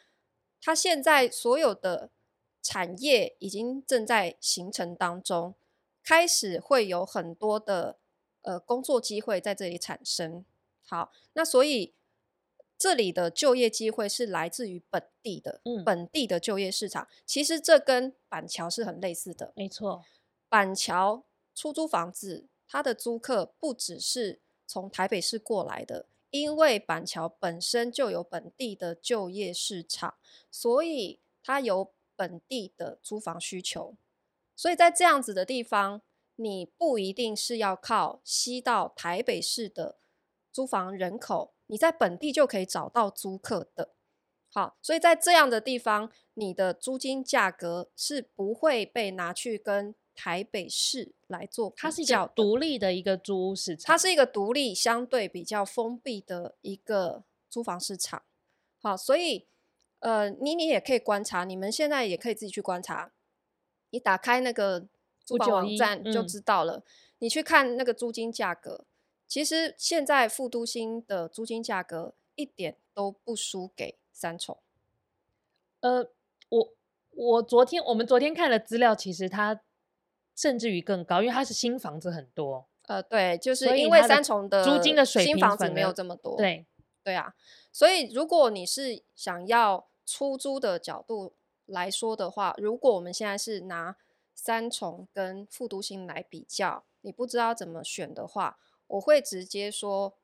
[0.61, 2.11] 它现在所有的
[2.61, 5.55] 产业已经正在形成当中。
[6.03, 7.99] 开始会有很多的
[8.43, 10.45] 呃工作机会在这里产生。
[10.85, 11.95] 好，那所以
[12.77, 17.07] 这里的就业机会是来自于本地的，嗯，本地的就业市场。
[17.25, 20.03] 其实这跟板桥是很类似的，没错。
[20.47, 21.23] 板桥
[21.55, 30.15] 出租房子，它的租客不只是从台北市过来的，因为板桥本身就有本地的就业市场，
[30.51, 33.95] 所以它有本地的租房需求。
[34.55, 36.01] 所以在这样子的地方，
[36.35, 39.97] 你不一定是要靠吸到台北市的
[40.51, 43.93] 租房人口，你在本地就可以找到租客的。
[44.49, 58.23] 好，所以在这样的地方，你的租金价格是不会被拿去跟台北市来做它是一个独立的一个租屋市场，它是一个独立、相对比较封闭的一个租房市场。
[58.81, 59.45] 好，所以
[59.99, 63.11] 呃，你你也可以观察，你们现在也可以自己去观察。
[63.89, 64.87] 你打开那个
[65.23, 66.83] 租房网站就知道了。
[67.19, 68.85] 你去看那个租金价格，
[69.27, 74.57] 其实现在副都心的租金价格一点都不输给三重。
[75.81, 76.09] 呃，
[76.49, 76.73] 我
[77.11, 79.61] 我昨天我们昨天看了资料，其实它
[80.35, 82.67] 甚至于更高，因为它是新房子很多。
[82.83, 86.37] 呃，对，就是因为三重的租金的水平新房子没有这么多。
[86.37, 86.65] 对
[87.03, 87.35] 对啊，
[87.71, 91.33] 所以如果你是想要出租的角度。
[91.69, 93.97] 来说的话，如果我们现在是拿
[94.33, 100.17] 三重跟复都心来比较，你不知道怎么选的话，我会直接说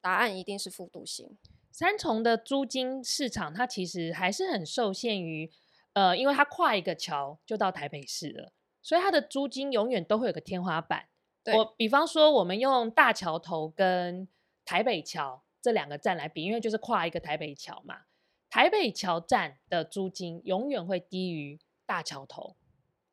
[0.00, 1.36] 答案一定是复读型。
[1.72, 5.50] 三重的租金市场，它其实还是很受限于，
[5.92, 8.52] 呃，因为它跨一个桥就到台北市了，
[8.82, 11.08] 所以它的租金永远都会有个天花板。
[11.42, 14.28] 对我比方说，我们用大桥头跟
[14.66, 18.02] 台北桥这两个站来比，因为就是跨一个台北桥嘛。
[18.50, 22.56] 台北桥站的租金永远会低于大桥头。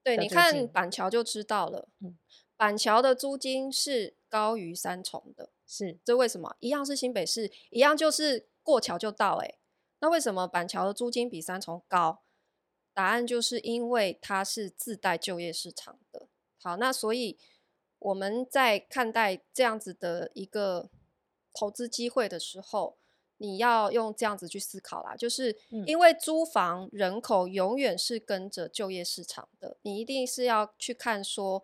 [0.04, 1.88] 对，你看板桥就知道了。
[2.02, 2.17] 嗯，
[2.58, 6.56] 板桥的租金是高于三重的，是这为什么？
[6.60, 9.36] 一样是新北市，一样就是过桥就到。
[9.38, 9.58] 哎，
[10.00, 12.24] 那为什么板桥的租金比三重高？
[12.94, 16.28] 答案就是因为它是自带就业市场的。
[16.62, 17.38] 好，那所以
[18.00, 20.90] 我们在看待这样子的一个
[21.54, 22.98] 投资机会的时候。
[23.40, 31.63] 你要用这样子去思考啦，就是因为租房人口永远是跟着就业市场的，你一定是要去看说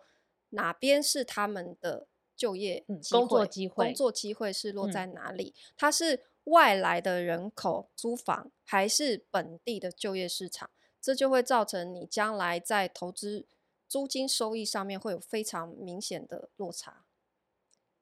[0.50, 5.54] 哪边是他们的就业工作机会，工作机会是落在哪里？
[5.76, 10.70] 它是外来的人口租房，还是本地的就业市场？
[11.00, 13.46] 这就会造成你将来在投资
[13.88, 17.04] 租金收益上面会有非常明显的落差。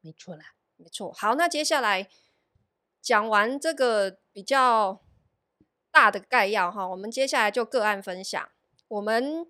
[0.00, 1.12] 没错啦，没错。
[1.12, 2.08] 好，那接下来。
[3.02, 5.02] 讲完这个比较
[5.90, 8.48] 大的概要哈，我们接下来就个案分享。
[8.86, 9.44] 我们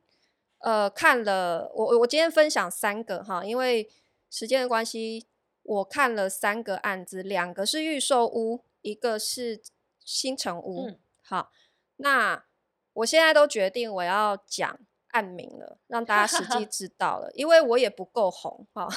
[0.61, 3.91] 呃看了，我我今天分享三个哈，因为
[4.33, 5.27] 时间的关系，
[5.63, 9.63] 我看了三个案子，两个是预售屋，一个是
[10.03, 10.87] 新城屋。
[10.87, 11.53] 嗯、好，
[11.97, 12.47] 那
[12.95, 18.89] 我现在都决定我要讲案名了，让大家实际 知道了，因为我也不够红哈。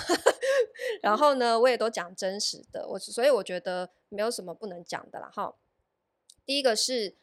[1.04, 5.54] 然后呢，我也都讲真实的，我所以我觉得没有什么不能讲的啦哈。
[6.46, 7.18] 第一个是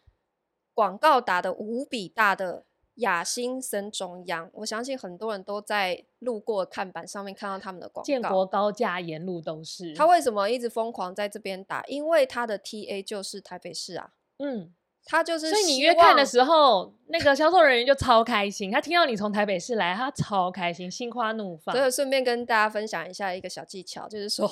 [0.75, 8.07] 广告打的无比大的雅新森中央，我相信很多人都在路过看板上面看到他们的广告。
[8.07, 9.95] 建国高架沿路都是。
[9.95, 11.83] 他为什么一直疯狂在这边打？
[11.87, 14.13] 因为他的 TA 就是台北市啊。
[14.39, 14.75] 嗯。
[15.05, 18.71] 他就是，所以你约看的时候，那个销售人员就超开心。
[18.71, 21.75] 他听到你从台北市来，他超开心，心花怒放。
[21.75, 24.49] 所以顺便跟大家分享一下一个小技巧，就是说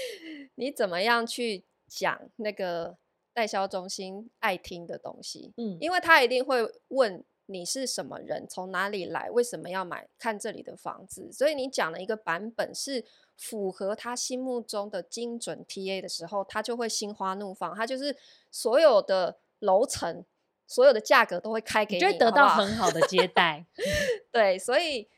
[0.56, 2.98] 你怎么样去讲那个
[3.32, 5.54] 代销中心爱听的东西。
[5.56, 11.32] 嗯，因为他一定会问你是什么人，从哪里来，为什么要买看这里的房子。
[11.32, 13.04] 所以你讲了一个版本是
[13.36, 17.74] 符合他心目中的精准 TA 的时候，他就会心花怒放。
[17.74, 18.16] 他就是
[18.50, 19.38] 所有的。
[19.60, 20.22] 楼层
[20.66, 23.64] 所有的价格都会开给你，就会得到很好的接 待。
[24.30, 25.08] 对，所以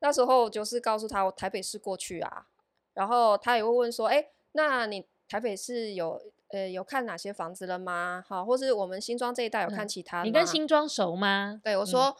[0.00, 2.48] 那时候就是告诉他，我台北市过去啊，
[2.92, 8.24] 然后他也会问说，哎、欸，那你台北市有呃有看哪些房子了吗？
[8.26, 10.26] 好，或是我们新庄这一带有看其他的吗？
[10.26, 11.60] 你跟新庄熟吗？
[11.62, 12.14] 对，我说、嗯、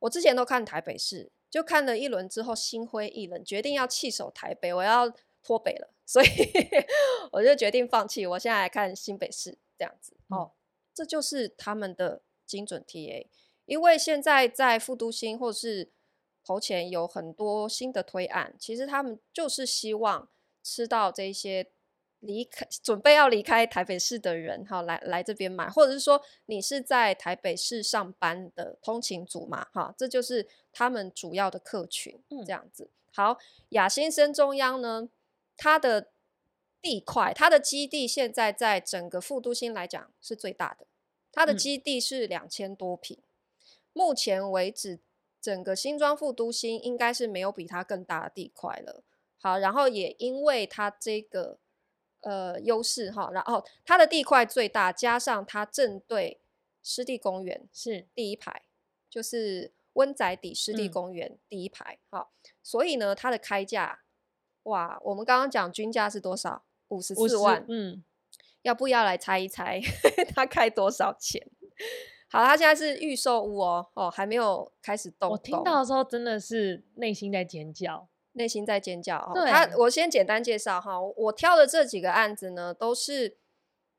[0.00, 5.12] 我之前都看台北市，就看了一轮之后心灰意冷，决定要弃守台北，我要
[5.42, 6.26] 脱北了，所以
[7.32, 10.50] 我就决定放弃，我现在来看新北市这样子哦。
[10.52, 10.56] 嗯
[10.96, 13.26] 这就是他们的精准 TA，
[13.66, 15.92] 因为现在在副都心或是
[16.42, 20.30] 头前有很多新的推案，其实他们就是希望
[20.62, 21.70] 吃到这些
[22.20, 32.88] 离开准备要离开台北市的人，哈，来来这边买，或者是说你是在台北市上班的通勤族嘛，哈，这就是他们主要的客群，这样子。
[33.12, 33.38] 好，
[33.70, 35.08] 雅新生中央呢，
[35.56, 36.08] 它的。
[36.82, 40.86] 地块，它的基地现在在整个副都心来讲是最大的，
[41.32, 43.24] 它的基地是两千多坪，嗯。
[43.92, 45.00] 目前为止，
[45.40, 49.02] 整个新庄副都心应该是没有比它更大的地块了。
[49.40, 51.58] 好，然后也因为它这个
[52.26, 56.40] 呃优势哈，然后它的地块最大，加上它正对
[56.82, 58.62] 湿地公园是第一排，
[59.08, 62.00] 就是温仔底湿地公园第一排。
[62.10, 64.00] 哈，嗯，所以呢，它的开价，
[64.64, 66.64] 哇，我们刚刚讲均价是多少？
[66.88, 68.02] 五十四万，嗯，
[68.62, 69.80] 要不要来猜一猜
[70.34, 71.48] 它开多少钱？
[72.28, 75.30] 好，他现在是预售屋哦，哦，还没有开始动。
[75.30, 79.30] 我听到的时候真的是内心在尖叫，内心在尖叫。
[79.34, 83.36] 对，他我先简单介绍哈，我挑的这几个案子呢，都是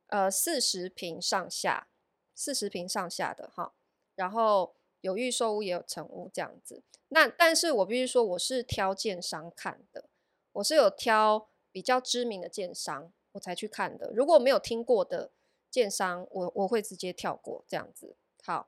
[0.08, 1.88] 呃四十平上下，
[2.34, 3.73] 四十平上下的哈，
[4.15, 6.82] 然后有预售屋也有成屋这样子。
[7.10, 10.06] 那但是我必须说，我是挑建商看的，
[10.54, 11.50] 我是有挑。
[11.69, 14.12] 比较知名的建商，我才去看的。
[14.15, 15.30] 如果没有听过的
[15.69, 18.15] 建商，我我会直接跳过这样子。
[18.43, 18.67] 好，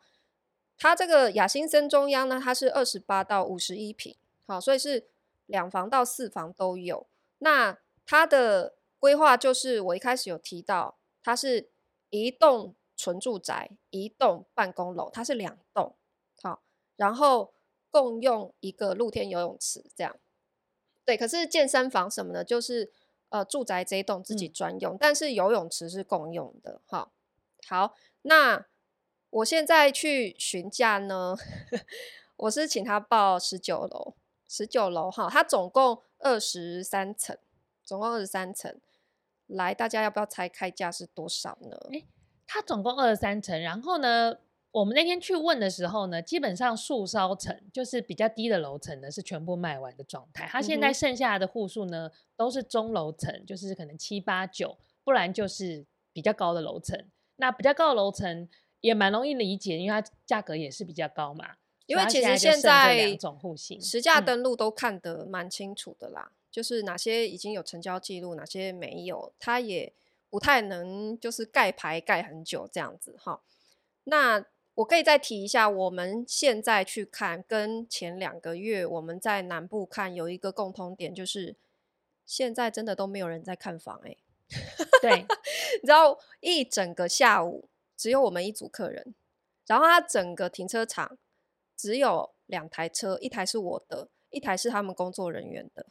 [0.78, 5.08] 它这个雅新森中央呢，它是二十八到五十一平，好，所以是
[5.50, 7.08] 两房到四房都有。
[7.40, 11.70] 那它的规划就是我一开始有提到，它是
[12.10, 15.96] 一栋纯住宅，一栋办公楼，它是两栋，
[16.42, 16.64] 好，
[16.96, 17.54] 然后
[17.90, 20.16] 共用一个露天游泳池，这样。
[21.04, 22.94] 对，可是健身房什么的，就是。
[23.32, 26.82] 呃，住宅这一栋自己专用，嗯，但是游泳池是共用的。
[26.88, 27.12] 哈，
[27.68, 28.66] 好，那
[29.30, 31.36] 我现在去询价呢，
[32.38, 34.16] 我是请他报十九楼，
[34.50, 37.38] 十九楼哈，它总共二十三层，
[37.84, 38.82] 总共二十三层。
[39.46, 41.78] 来，大家要不要猜开价是多少呢？
[41.92, 42.06] 诶，
[42.46, 44.40] 它总共二十三层，然后呢？
[44.72, 50.48] 我们那天去问的时候呢，基本上数艘层就是比较低的楼层呢，是全部卖完的状态。
[50.48, 57.04] 它现在剩下的户数呢，都是中楼层，就是可能七八九，不然就是比较高的楼层。
[57.38, 58.48] 那比较高的楼层
[58.82, 61.56] 也蛮容易理解，因为它价格也是比较高嘛。
[61.90, 69.92] 因为其实现在两种户型实价登录都看得蛮清楚的啦，嗯，就是哪些已经有成交记录，哪些没有，它也
[70.30, 73.42] 不太能就是盖牌盖很久这样子哈。
[74.04, 81.56] 那我可以再提一下，我们现在去看跟前两个月我们在南部看有一个共通点，就是
[82.24, 84.18] 现在真的都没有人在看房哎、欸。
[85.02, 85.26] 对，
[85.82, 87.68] 你知道一整个下午
[87.98, 89.16] 只有我们一组客人，
[89.66, 91.18] 然后它整个停车场
[91.80, 95.86] 只有两台车，一台是我的，一台是他们工作人员的，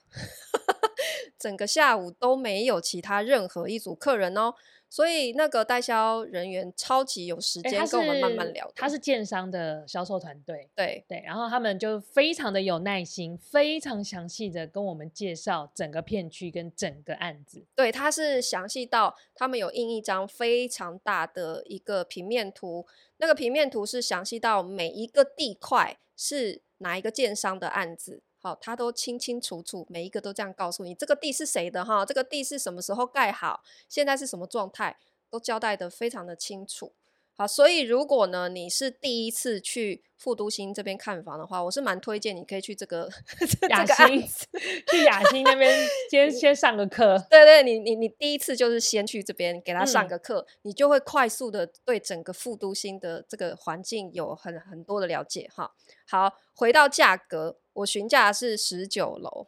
[1.39, 4.55] 整个下午都没有其他任何一组客人哦。
[4.91, 8.73] 所以那个代销人员超级有时间跟我们慢慢聊的。
[8.75, 17.67] 他是建商的销售团队，对对，然后他们就非常的有耐心，非常详细的跟我们介绍整个片区跟整个案子。
[17.75, 22.87] 对，他是详细到他们有印一张非常大的一个平面图，
[23.19, 28.23] 那个平面图是详细到每一个地块是哪一个建商的案子。
[28.49, 32.03] 好，他都清清楚楚，每一个都这样告诉你，这个地是谁的哈？
[32.07, 33.63] 这个地是什么时候盖好？
[33.91, 34.97] 现在是什么状态？
[35.29, 36.95] 都交代的非常的清楚。
[37.35, 43.09] 好，所以如果呢，你是第一次去副都心这边看房的话，我是蛮推荐你可以去这个
[43.69, 44.27] 雅欣，
[44.91, 47.23] 去雅欣那边 先先上个课。
[47.31, 55.73] 对对，你你你第一次就是先去这边给他上个课，嗯，你就会快速的对整个副都心的这个环境有很很多的了解哈。
[56.09, 59.47] 好，回到价格，我询价是十九楼，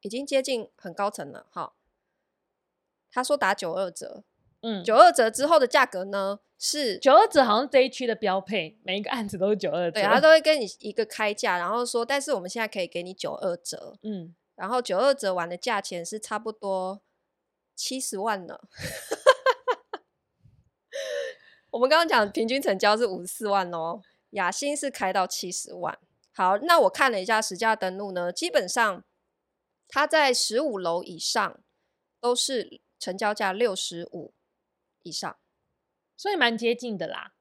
[0.00, 1.74] 已经接近很高层了哈。
[3.10, 4.24] 他说打九二折。
[4.62, 10.00] 嗯，九二折之后的价格呢是九二折，好像这一区的标配，每一个案子都是九二折。
[10.00, 13.96] 对，他都会跟你一个开价，然后说，但是我们现在可以给你九二折。
[14.02, 17.00] 嗯，然后九二折完的价钱是差不多
[17.74, 18.60] 七十万呢。
[21.70, 25.98] 我们刚刚讲平均成交是五十四万哦，雅欣是开到七十万。
[26.40, 29.04] 好，那我看了一下实价登录呢，基本上
[29.86, 31.60] 它在十五楼以上
[32.18, 34.32] 都是成交价六十五。
[35.02, 35.38] 以上，
[36.16, 37.34] 所以蛮接近的啦。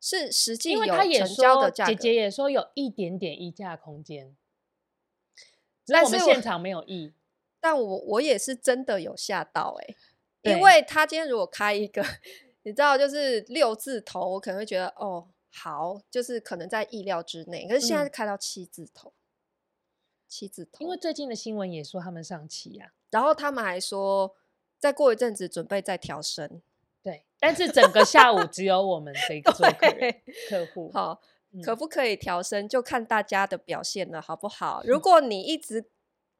[0.00, 4.36] 是实际有成交的价格，姐姐也说有一点点溢价空间，
[5.84, 7.14] 但是我们现场没有议。
[7.60, 9.94] 但我我也是真的有吓到哎、
[10.42, 12.00] 欸，因为他今天如果开一个，
[12.62, 15.28] 你知道就是六字头，我可能会觉得哦
[15.58, 17.66] 好，就是可能在意料之内。
[17.66, 19.16] 可是现在开到七字头，嗯、
[20.28, 24.36] 七字头，因为最近的新闻也说他们上期呀、啊，然后他们还说
[24.78, 26.60] 再过一阵子准备再调升。
[27.02, 31.22] 对，但是整个下午只有我们这个客户，好，
[31.64, 34.82] 可不可以调升，就看大家的表现了，好不好？
[34.86, 35.86] 如果你一直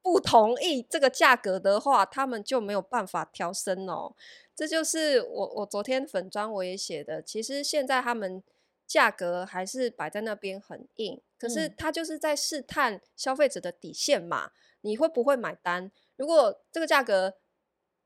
[0.03, 4.15] 不同意这个价格的话，他们就没有办法调升哦。
[4.55, 8.43] 这就是我我昨天粉砖我也写的，其实现在他们
[8.87, 15.91] 价格还是摆在那边很硬，可是它就是在试探消费者的底线嘛，你会不会买单？
[16.17, 17.39] 如果这个价格。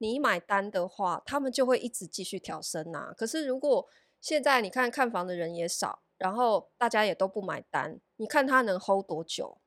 [0.02, 3.14] 你买单的话，他们就会一直继续调升呐、啊。
[3.14, 3.86] 可是如果
[4.18, 9.60] 现在你看看房的人也少，然后大家也都不买单，你看他能 hold 多久？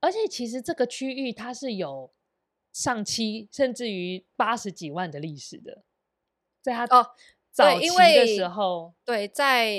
[0.00, 2.12] 而且其实这个区域它是有
[2.72, 5.84] 上七甚至于八十几万的历史的，
[6.60, 7.12] 在它哦
[7.54, 9.70] 早期的时候，对，在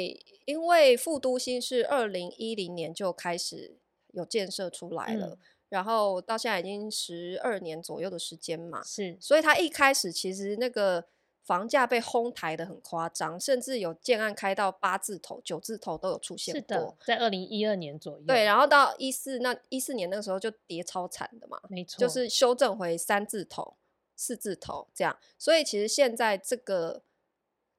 [0.45, 3.75] 因为副都心是二零一零年就开始
[4.13, 5.27] 有建设出来了。
[5.27, 11.03] 嗯然后到现在已经十二年左右的时间嘛，是，所以他一开始其实那个
[11.43, 16.61] 房价被哄抬的很夸张，甚至有建案开到八字头、九字头都有出现过。
[16.61, 18.23] 是的，在二零一二年左右。
[18.25, 23.75] 对，然后到一四那一四年那个时候就跌超惨的嘛，没错，就是修正回三字头、
[24.15, 25.17] 四字头这样。
[25.37, 27.01] 所以其实现在这个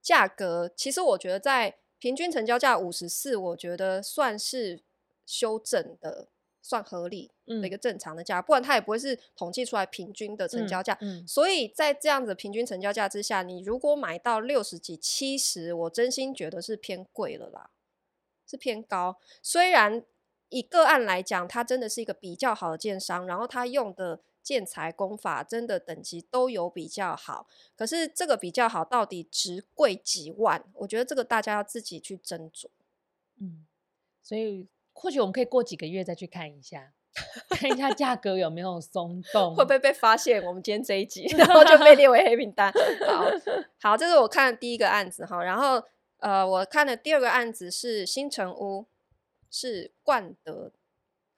[0.06, 4.82] 价格，其实我觉得在平均成交价五十四，我觉得算是
[5.26, 6.28] 修正的。
[6.68, 11.28] 算合理的一个正常的价，嗯，不然它也不会是统计出来平均的成交价，嗯嗯。
[11.28, 17.70] 所以在这样子平均成交价之下，你如果买到六十几、七十，我真心觉得是偏贵了啦，
[18.50, 19.16] 是偏高。
[19.40, 20.04] 虽然
[20.48, 30.64] 以个案来讲，它真的是一个比较好的建商，然后它用的建材工法真的等级都有比较好，可是这个比较好到底值贵几万？
[30.74, 32.68] 我觉得这个大家要自己去斟酌。
[33.40, 33.66] 嗯，
[34.22, 34.68] 所以。
[34.98, 36.94] 或许我们可以过几个月再去看一下，
[37.50, 40.42] 看一下价格有没有松动，会不会被发现？
[40.42, 42.72] 我们今天这一集， 然后就被列为黑名单。
[43.06, 43.26] 好，
[43.78, 45.44] 好，这是我看的第一个案子哈。
[45.44, 45.82] 然后
[46.16, 48.86] 呃，我看的第二个案子是新城屋，
[49.50, 50.72] 是冠德，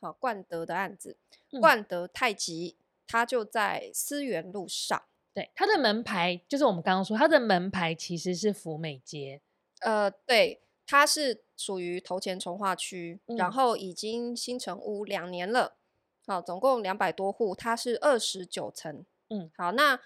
[0.00, 1.16] 好，冠德的案子，
[1.60, 2.76] 冠德太极，
[3.08, 5.02] 它就在思源路上。
[5.34, 9.42] 对，它的门牌就是我们刚刚说，它的门牌其实是福美街。
[9.80, 10.62] 呃，对。
[10.90, 15.76] 它是属于头前重化区，嗯，然后已经新成屋两年了，
[16.26, 20.00] 好，总共两百多户，它是二十九层，嗯，好，那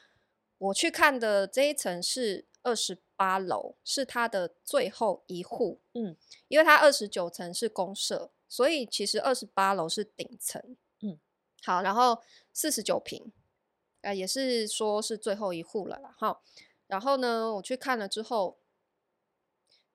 [0.58, 6.16] 我去看的这一层是二十八楼，是它的最后一户，嗯，
[6.48, 10.76] 因为它二十九层是公社，所以其实二十八楼是顶层，嗯，
[11.62, 13.32] 好，然后四十九平，
[14.02, 16.42] 呃，也是说是最后一户了啦，哈，
[16.86, 18.58] 然后呢，我去看了之后，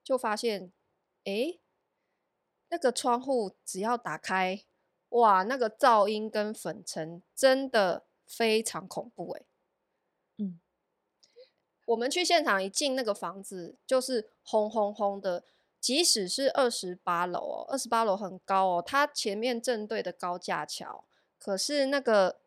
[0.04, 0.72] 就发现。
[1.26, 1.60] 诶，
[2.70, 4.64] 那个窗户只要打开，
[5.10, 9.46] 哇，那个噪音跟粉尘真的非常恐怖诶。
[10.38, 10.58] 嗯，
[11.84, 15.44] 我们去现场一进那个房子，就是轰轰轰的。
[15.82, 21.04] 即使是二十八楼哦，二十八楼很高哦，它前面正对的高架桥，
[21.40, 22.38] 可是那个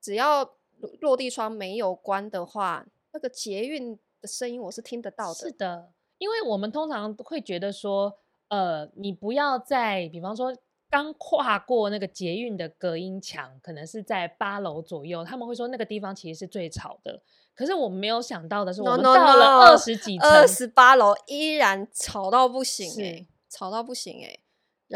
[0.00, 0.54] 只要
[1.00, 5.34] 落地窗没有关的话，那个捷运的声音我是听得到的。
[5.34, 8.18] 是的，因为我们通常会觉得说，
[8.48, 10.56] 呃，你不要在，比方说。
[10.92, 15.24] 刚跨过那个捷运的隔音墙，可能是在八楼左右。
[15.24, 17.22] 他们会说那个地方其实是最吵的。
[17.54, 24.40] 可是我们没有想到的是，我们到了二十几层，二十八楼依然吵到不行，欸，吵到不行哎，欸。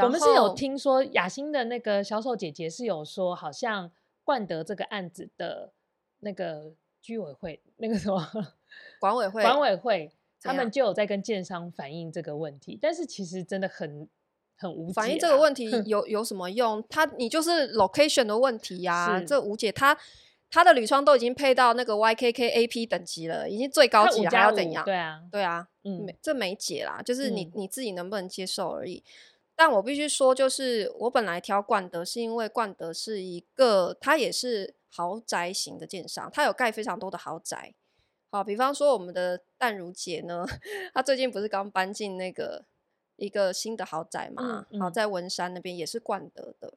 [0.02, 3.90] 我们是有听说雅欣的那个销售姐姐是有说，好像
[4.22, 5.72] 冠德这个案子的
[6.20, 8.26] 那个居委会那个什么
[9.00, 10.10] 管委会管委会，
[10.42, 12.78] 他们就有在跟建商反映这个问题。
[12.80, 14.08] 但是其实真的很。
[14.56, 16.80] 很无解、啊、反映这个问题 有有什么用？
[16.88, 19.72] 他你就是 location 的问题呀、啊，这无解。
[19.72, 19.98] 他
[20.48, 24.84] 他的铝窗都已经配到那个 YKK AP 等级了，已经最高级了，还要怎样？
[24.84, 29.02] 对啊，对啊，嗯，这没解啦，就是你、嗯、你自己能不能接受而已。
[29.56, 37.74] 但我必须说，就是我本来挑冠德，是因为冠德是一个，它也是豪宅型的建商，它有盖非常多的豪宅。
[38.30, 40.44] 好，比方说我们的淡如姐呢，
[40.92, 42.64] 她最近不是刚搬进那个。
[43.16, 46.74] 一个新的豪宅嘛，好、在文山那边也是冠德的，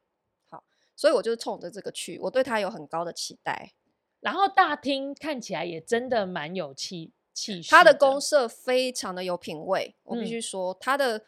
[0.51, 0.63] 好，
[0.95, 3.73] 所以我就是冲着这个去，我对它有很高的期待。
[4.19, 11.25] 然后大厅看起来也真的蛮有气气势，它的公社非常的有品味，我必须说，它、嗯、的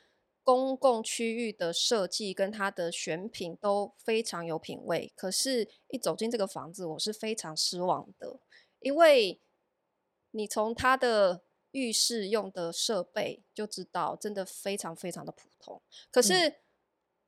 [0.50, 5.14] 公共区域的设计跟它的选品都非常有品味。
[5.16, 8.40] 可是，一走进这个房子，我是非常失望的，
[8.80, 9.40] 因为
[10.32, 11.44] 你从它的。
[11.74, 15.80] 浴室用的设备就知道，真的非常非常的普通。
[16.10, 16.56] 可是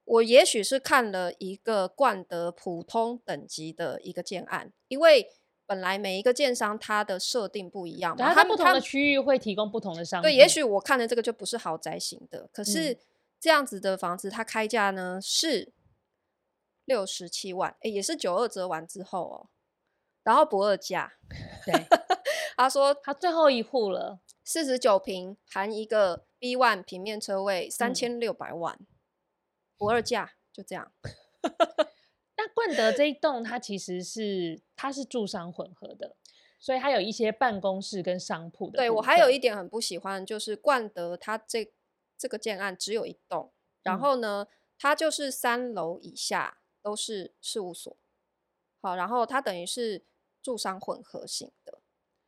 [0.03, 5.29] 我也许是看了一个冠德普通等级的一个建案，因为
[5.67, 10.31] 本来每一个建商它的设定不一样嘛，它不同的区域会提供不同的商品。
[10.31, 12.97] 对，也许我看的这个就不是豪宅型的，可是
[13.41, 15.73] 这样子的房子，它开价呢是
[16.85, 19.49] 六十七万，诶，也是九二折完之后哦，
[20.23, 21.13] 然后不二价，
[21.65, 21.87] 对，
[22.55, 24.21] 他说他最后一户了。
[24.43, 28.77] 四十九平含一个 B one 平面车位，三千六百万，
[29.77, 30.91] 不二价就这样。
[32.35, 36.17] 那冠德这一栋，它其实是它是住商混合的，
[36.59, 38.77] 所以它有一些办公室跟商铺的。
[38.77, 41.71] 对，我还有一点很不喜欢，就是冠德它这
[42.21, 43.51] 这个建案只有一栋，
[43.81, 47.97] 然后呢，嗯、它就是三楼以下都是事务所。
[48.79, 50.03] 好，然后它等于是
[50.41, 51.79] 住商混合型的，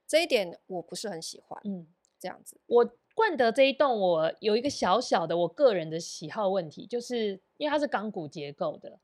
[0.08, 1.62] 这一点我不是很喜欢。
[1.64, 1.88] 嗯。
[2.20, 8.98] 这样子，我冠德这一栋，我有一个小小的我个人的喜好问题，就是因为它是钢骨结构的，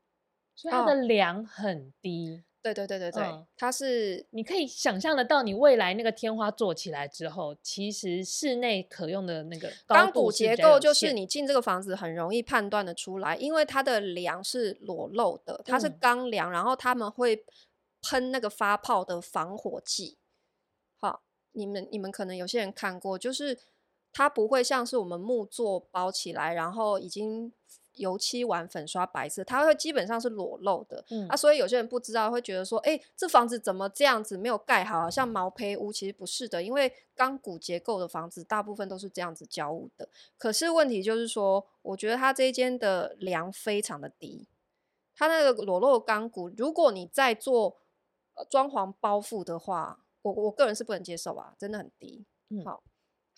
[0.56, 2.42] 所以它的梁很低。
[2.62, 17.44] 对对对对对，嗯、它是你可以想象得到，你未来那个天花做起来之后，其实室内可用的那个钢骨结构，就是你进这个房子很容易判断的出来，因为它的梁是裸露的，它是钢梁，嗯、然后他们会
[18.02, 20.18] 喷那个发泡的防火剂。
[20.98, 23.58] 好你们你们可能有些人看过，就是
[24.12, 27.52] 它不会像是我们木作包起来，然后已经
[27.94, 31.04] 油漆完粉刷白色，它会基本上是裸露的。
[31.10, 35.92] 嗯，啊，所以有些人不知道会觉得说，哎，这房子怎么这样子没有盖好，好像毛坯屋？
[35.92, 40.08] 其实不是的，因为钢骨结构的房子大部分都是这样子交屋的。
[40.38, 44.46] 可是问题就是说，我觉得它这一间的梁非常的低，
[45.16, 47.76] 它那个裸露钢骨，如果你在做
[48.34, 50.04] 呃装潢包覆的话。
[50.22, 52.26] 我我个人是不能接受啊，真的很低。
[52.50, 52.82] 嗯，好，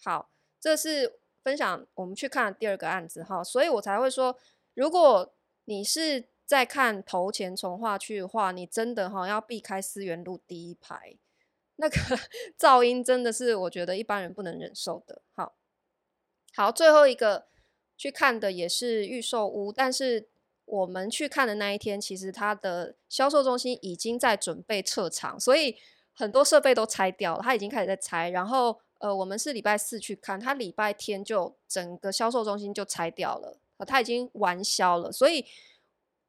[0.02, 0.28] 好，
[0.60, 4.36] 这是分享我们去看第二个案子哈，所以我才会说，
[4.74, 5.34] 如果
[5.64, 11.16] 你是在看头前重划区的话，你真的哈要避开思源路第一排，
[11.76, 11.96] 那个
[12.58, 15.22] 噪音真的是我觉得一般人不能忍受的。
[15.34, 15.54] 好，
[16.54, 17.46] 好，最后一个
[17.96, 20.28] 去看的也是预售屋，但是
[20.64, 25.76] 我们去看的那一天，其实它的销售中心已经在准备撤场，所以。
[26.14, 28.28] 很多设备都拆掉了，它已经开始在拆。
[28.28, 35.10] 然后，呃，我们是礼拜四去看，他礼拜天就整个销售中心就拆掉了，他已经完销了。
[35.10, 35.44] 所以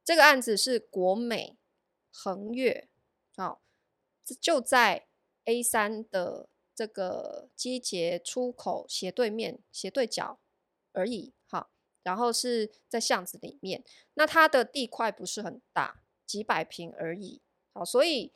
[0.04, 1.56] 这个案子是国美
[2.10, 2.88] 恒悦，
[3.36, 3.62] 好，
[4.40, 5.06] 就在
[5.44, 10.40] A 三的这个机捷出口斜对面、斜对角
[10.92, 11.70] 而已，好，
[12.02, 13.84] 然后是在巷子里面。
[14.14, 17.40] 那它的地块不是很大，几百平而已，
[17.72, 18.32] 好，所以。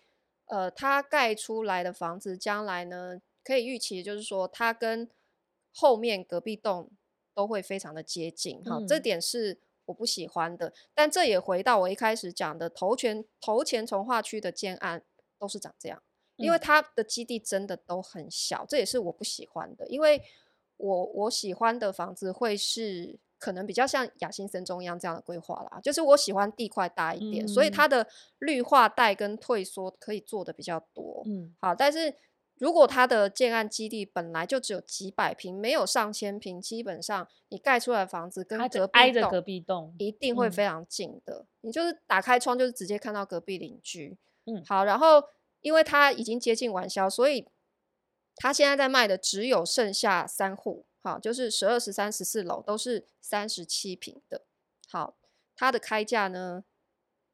[0.51, 5.09] 呃，它盖出来的房子，将来呢，可以预期，就是说，它跟
[5.73, 6.91] 后面隔壁栋
[7.33, 10.75] 都会非常的接近，哈、嗯，这点是我不喜欢的。
[10.93, 15.03] 但这也回到我一开始讲的头前头前从化区的建案
[15.39, 16.03] 都是长这样，
[16.37, 19.89] 因为它的基地真的都很小，这也是我不喜欢的。
[19.89, 20.21] 因为
[20.77, 28.07] 我我喜欢的房子会是可能比较像雅新森中央这样的规划啦，就是我喜欢地块大一点，嗯、所以它的
[28.41, 31.23] 绿化带跟退缩可以做的比较多。
[31.25, 32.15] 嗯，好，但是
[32.59, 44.19] 如果它的建案基地本来就只有几百平，没有上千平，基本上你盖出来的房子跟隔壁挨着隔壁栋一定会非常近的，嗯、你就是打开窗就是直接看到隔壁邻居。
[44.45, 45.23] 嗯，好，然后
[45.61, 47.47] 因为它已经接近完销，所以
[48.37, 50.85] 它现在在卖的只有剩下三户。
[51.01, 54.43] 好，就是十二、十三、十四楼都是三十七平的。
[54.89, 55.17] 好，
[55.55, 56.65] 它的开价呢，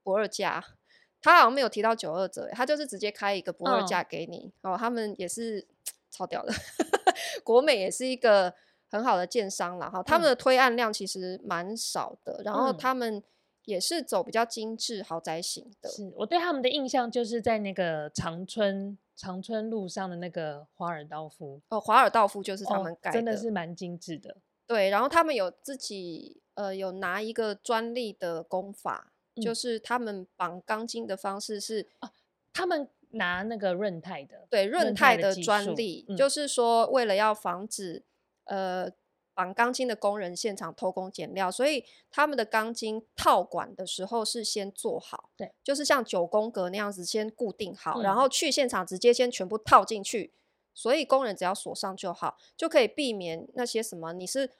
[0.02, 0.76] 不二价，
[1.24, 4.52] 他好像没有提到九二折，他就是直接开一个不二价给你。
[4.62, 5.66] 哦，哦，他们也是
[6.10, 6.52] 超屌的，
[7.42, 8.54] 国美也是一个
[8.90, 9.88] 很好的建商啦。
[9.90, 13.22] 哈，他们的推案量其实蛮少的，嗯、然后他们
[13.64, 15.88] 也是走比较精致豪宅型的。
[15.88, 18.96] 是我对他们的印象就是在那个长春。
[19.16, 24.38] 长春路上的那个华尔道夫哦，华尔道夫就是他们盖的，哦，真的是蛮精致的。
[24.66, 32.10] 对，然后他们有自己呃有拿一个专利的工法，嗯、就是他们绑钢筋的方式是啊，
[32.52, 38.02] 他们拿那个润泰的，对润泰的专利，嗯、就是说为了要防止
[38.44, 38.90] 呃。
[39.36, 50.32] 绑钢筋的工人现场偷工减料，所以他们的钢筋套管的时候是先做好，对，就是像九宫格那样子先固定好，嗯、然后去现场直接先全部套进去，
[50.72, 54.52] 所以工人只要锁上就好，就可以避免那些什么你是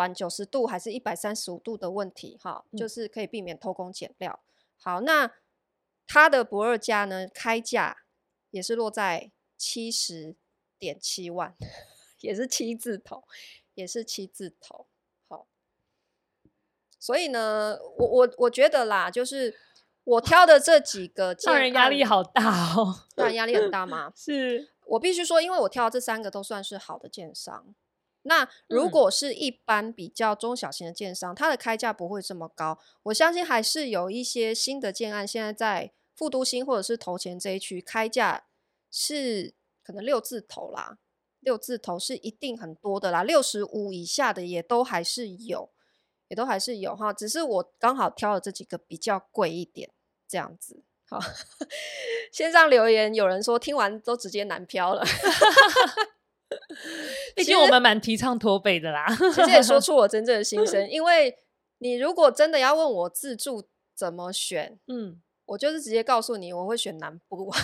[0.00, 4.40] 转九十度还是一百三十五度的问题，哈，嗯、就是可以避免偷工减料。
[4.78, 5.32] 好，那
[6.06, 8.04] 它的不二价呢，开价
[8.50, 10.36] 也是落在七十
[10.78, 11.54] 点七万，
[12.20, 13.24] 也是七字头。
[13.74, 14.86] 也是七字头，
[15.28, 15.46] 好，
[17.00, 19.58] 所以呢，我我我觉得啦，就是
[20.04, 24.12] 我挑的这几个，让人压力好大哦，让人压力很大 吗？
[24.14, 27.74] 是我必须说，因为我挑的这三个都算是好的建商。
[28.22, 32.78] 那如果是一般比较中小型的建商，嗯、它的开价不会这么高。
[33.04, 38.44] 我相信还是有一些新的建案，现在在副都心或者是头前这一区开价
[38.90, 40.98] 是可能六字头啦。
[41.40, 45.72] 六字头是一定很多的啦，六十五以下的也都还是有，
[46.28, 47.12] 也都还是有哈。
[47.12, 49.90] 只是我刚好挑了这几个比较贵一点，
[50.28, 50.84] 这样子。
[51.08, 51.18] 好，
[52.32, 55.02] 线上留言有人说听完都直接南漂了，
[57.36, 59.06] 毕竟我们蛮提倡脱北的啦。
[59.34, 61.36] 其实也说出我真正的 心声，因为
[61.78, 67.52] 你如果真的要问我自助怎么选，嗯，我就是直接告诉你，我会选南部。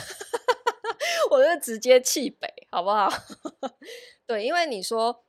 [1.30, 3.06] 我就直接弃北，好不好？
[4.26, 5.24] 对，因为你说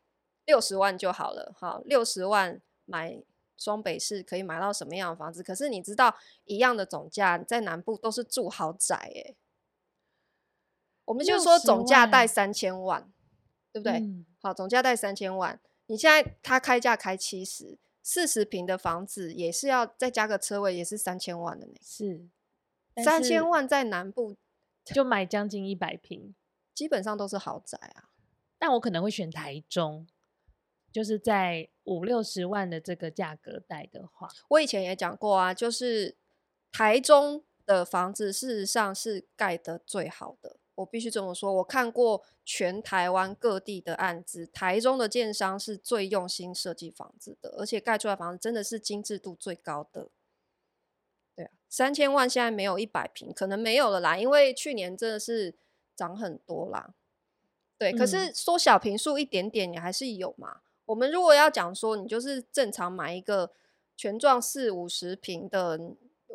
[0.46, 3.22] 六十万就好了，好，六十万买
[3.58, 5.44] 双北市可以买到什么样的房子？
[5.44, 9.36] 可是你知道，一样的总价在南部都是住豪宅，哎，
[11.06, 13.12] 我们就说总价带三千万，
[13.72, 14.00] 对不对？
[14.00, 21.74] 嗯、好，总价带三千万，你现在他开价开七十，四十平的房子也是要再加个车位，也是三千万的呢。
[21.82, 22.28] 是
[23.04, 24.36] 三千万在南部。
[24.86, 26.34] 就买将近一百平，
[26.74, 28.10] 基本上都是豪宅啊。
[28.58, 30.08] 但我可能会选台中，
[30.92, 36.16] 就是在五六十万的这个价格带的话，我以前也讲过啊，就是
[36.72, 40.58] 台中的房子事实上是盖得最好的。
[40.80, 50.10] 我必须这么说，我看过全台湾各地的案子，台中的建商是最用心设计房子的，而且盖出来的房子真的是精致度最高的。
[51.36, 55.56] 对啊三千万现在没有一百平，可能没有了啦，因为去年真的是
[55.96, 56.96] 涨很多啦。
[57.78, 60.62] 对，嗯、可是缩小坪数一点点也还是有嘛。
[60.86, 63.52] 我们如果要讲说，你就是正常买一个
[63.98, 65.78] 全幢四五十平的。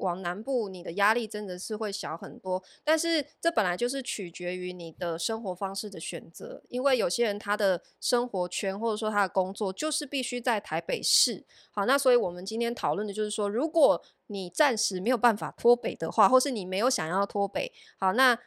[0.04, 11.44] 往南部，你的压力真的是会小很多，但是这本来就是取决于你的生活方式的选择，因为有些人他的生活圈或者说他的工作就是必须在台北市。
[11.72, 18.38] 好，那所以我们今天讨论的就是说，如果你暂时没有办法脱北的话，或是你没有想要脱北，好，那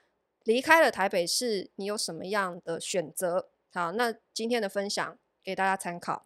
[0.43, 3.49] 离开了台北市，你有什么样的选择？
[3.73, 6.25] 好，那今天的分享给大家参考。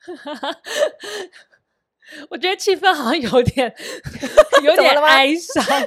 [2.30, 3.74] 我觉得气氛好像有点
[4.62, 5.64] 有点哀伤。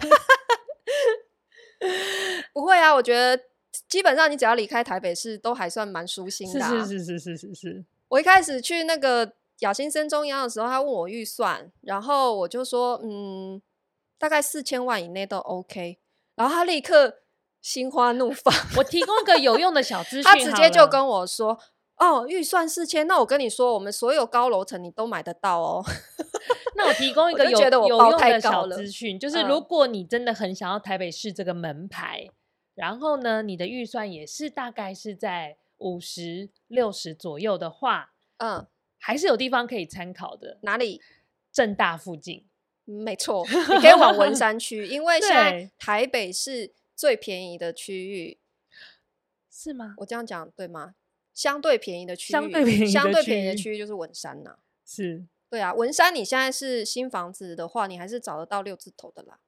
[2.54, 3.42] 不会啊，我觉得
[3.88, 6.86] 基本上你只要离开台北市，都还算蛮舒心的、啊。
[6.86, 7.86] 是是是是是是是。
[8.10, 13.62] 我一开始去那个雅新生中央的时候，他问我预算，然后我就说，嗯，
[14.18, 16.00] 大概四千万以内都 OK。
[16.36, 17.20] 然后他立刻
[17.62, 18.54] 心花怒放。
[18.78, 21.58] 我提供一个有用的小资讯，他直接就跟我说。
[22.00, 25.84] 哦，预算四千，那我跟你说，我们所有高楼层你都买得到哦。
[26.76, 32.30] 那我提供一个有有用的小资讯，就是如果你真的很想要台北市这个门牌，
[32.74, 38.66] 然后呢，你的预算也是大概是在五十六十左右的话，嗯，
[38.98, 40.58] 还是有地方可以参考的。
[40.62, 41.02] 哪里？
[41.52, 42.46] 正大附近。
[42.86, 43.46] 没错，
[43.76, 48.40] 你可以往文山区，因为现在台北是最便宜的区域，
[49.52, 49.96] 是吗？
[49.98, 50.96] 我这样讲对吗？
[51.34, 54.58] 相对便宜的区域，相对便宜的区域，相对便宜的区域就是文山呐、啊。
[54.86, 59.40] 是，对啊，文山你现在是新房子的话，你还是找得到六字头的啦。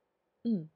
[0.43, 0.69] 嗯，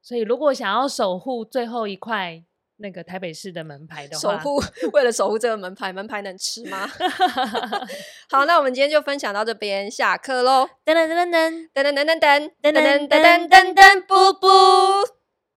[0.00, 2.44] 所以如果想要守护最后一块。
[2.82, 4.58] 那个台北市的门牌的话，守 护
[4.94, 6.88] 为了守护这个门牌，门牌能吃吗？
[8.30, 10.66] 好，那我们今天就分享到这边，下课喽！
[10.82, 15.19] 噔噔噔噔噔噔噔噔噔噔噔噔噔噔噔，布布。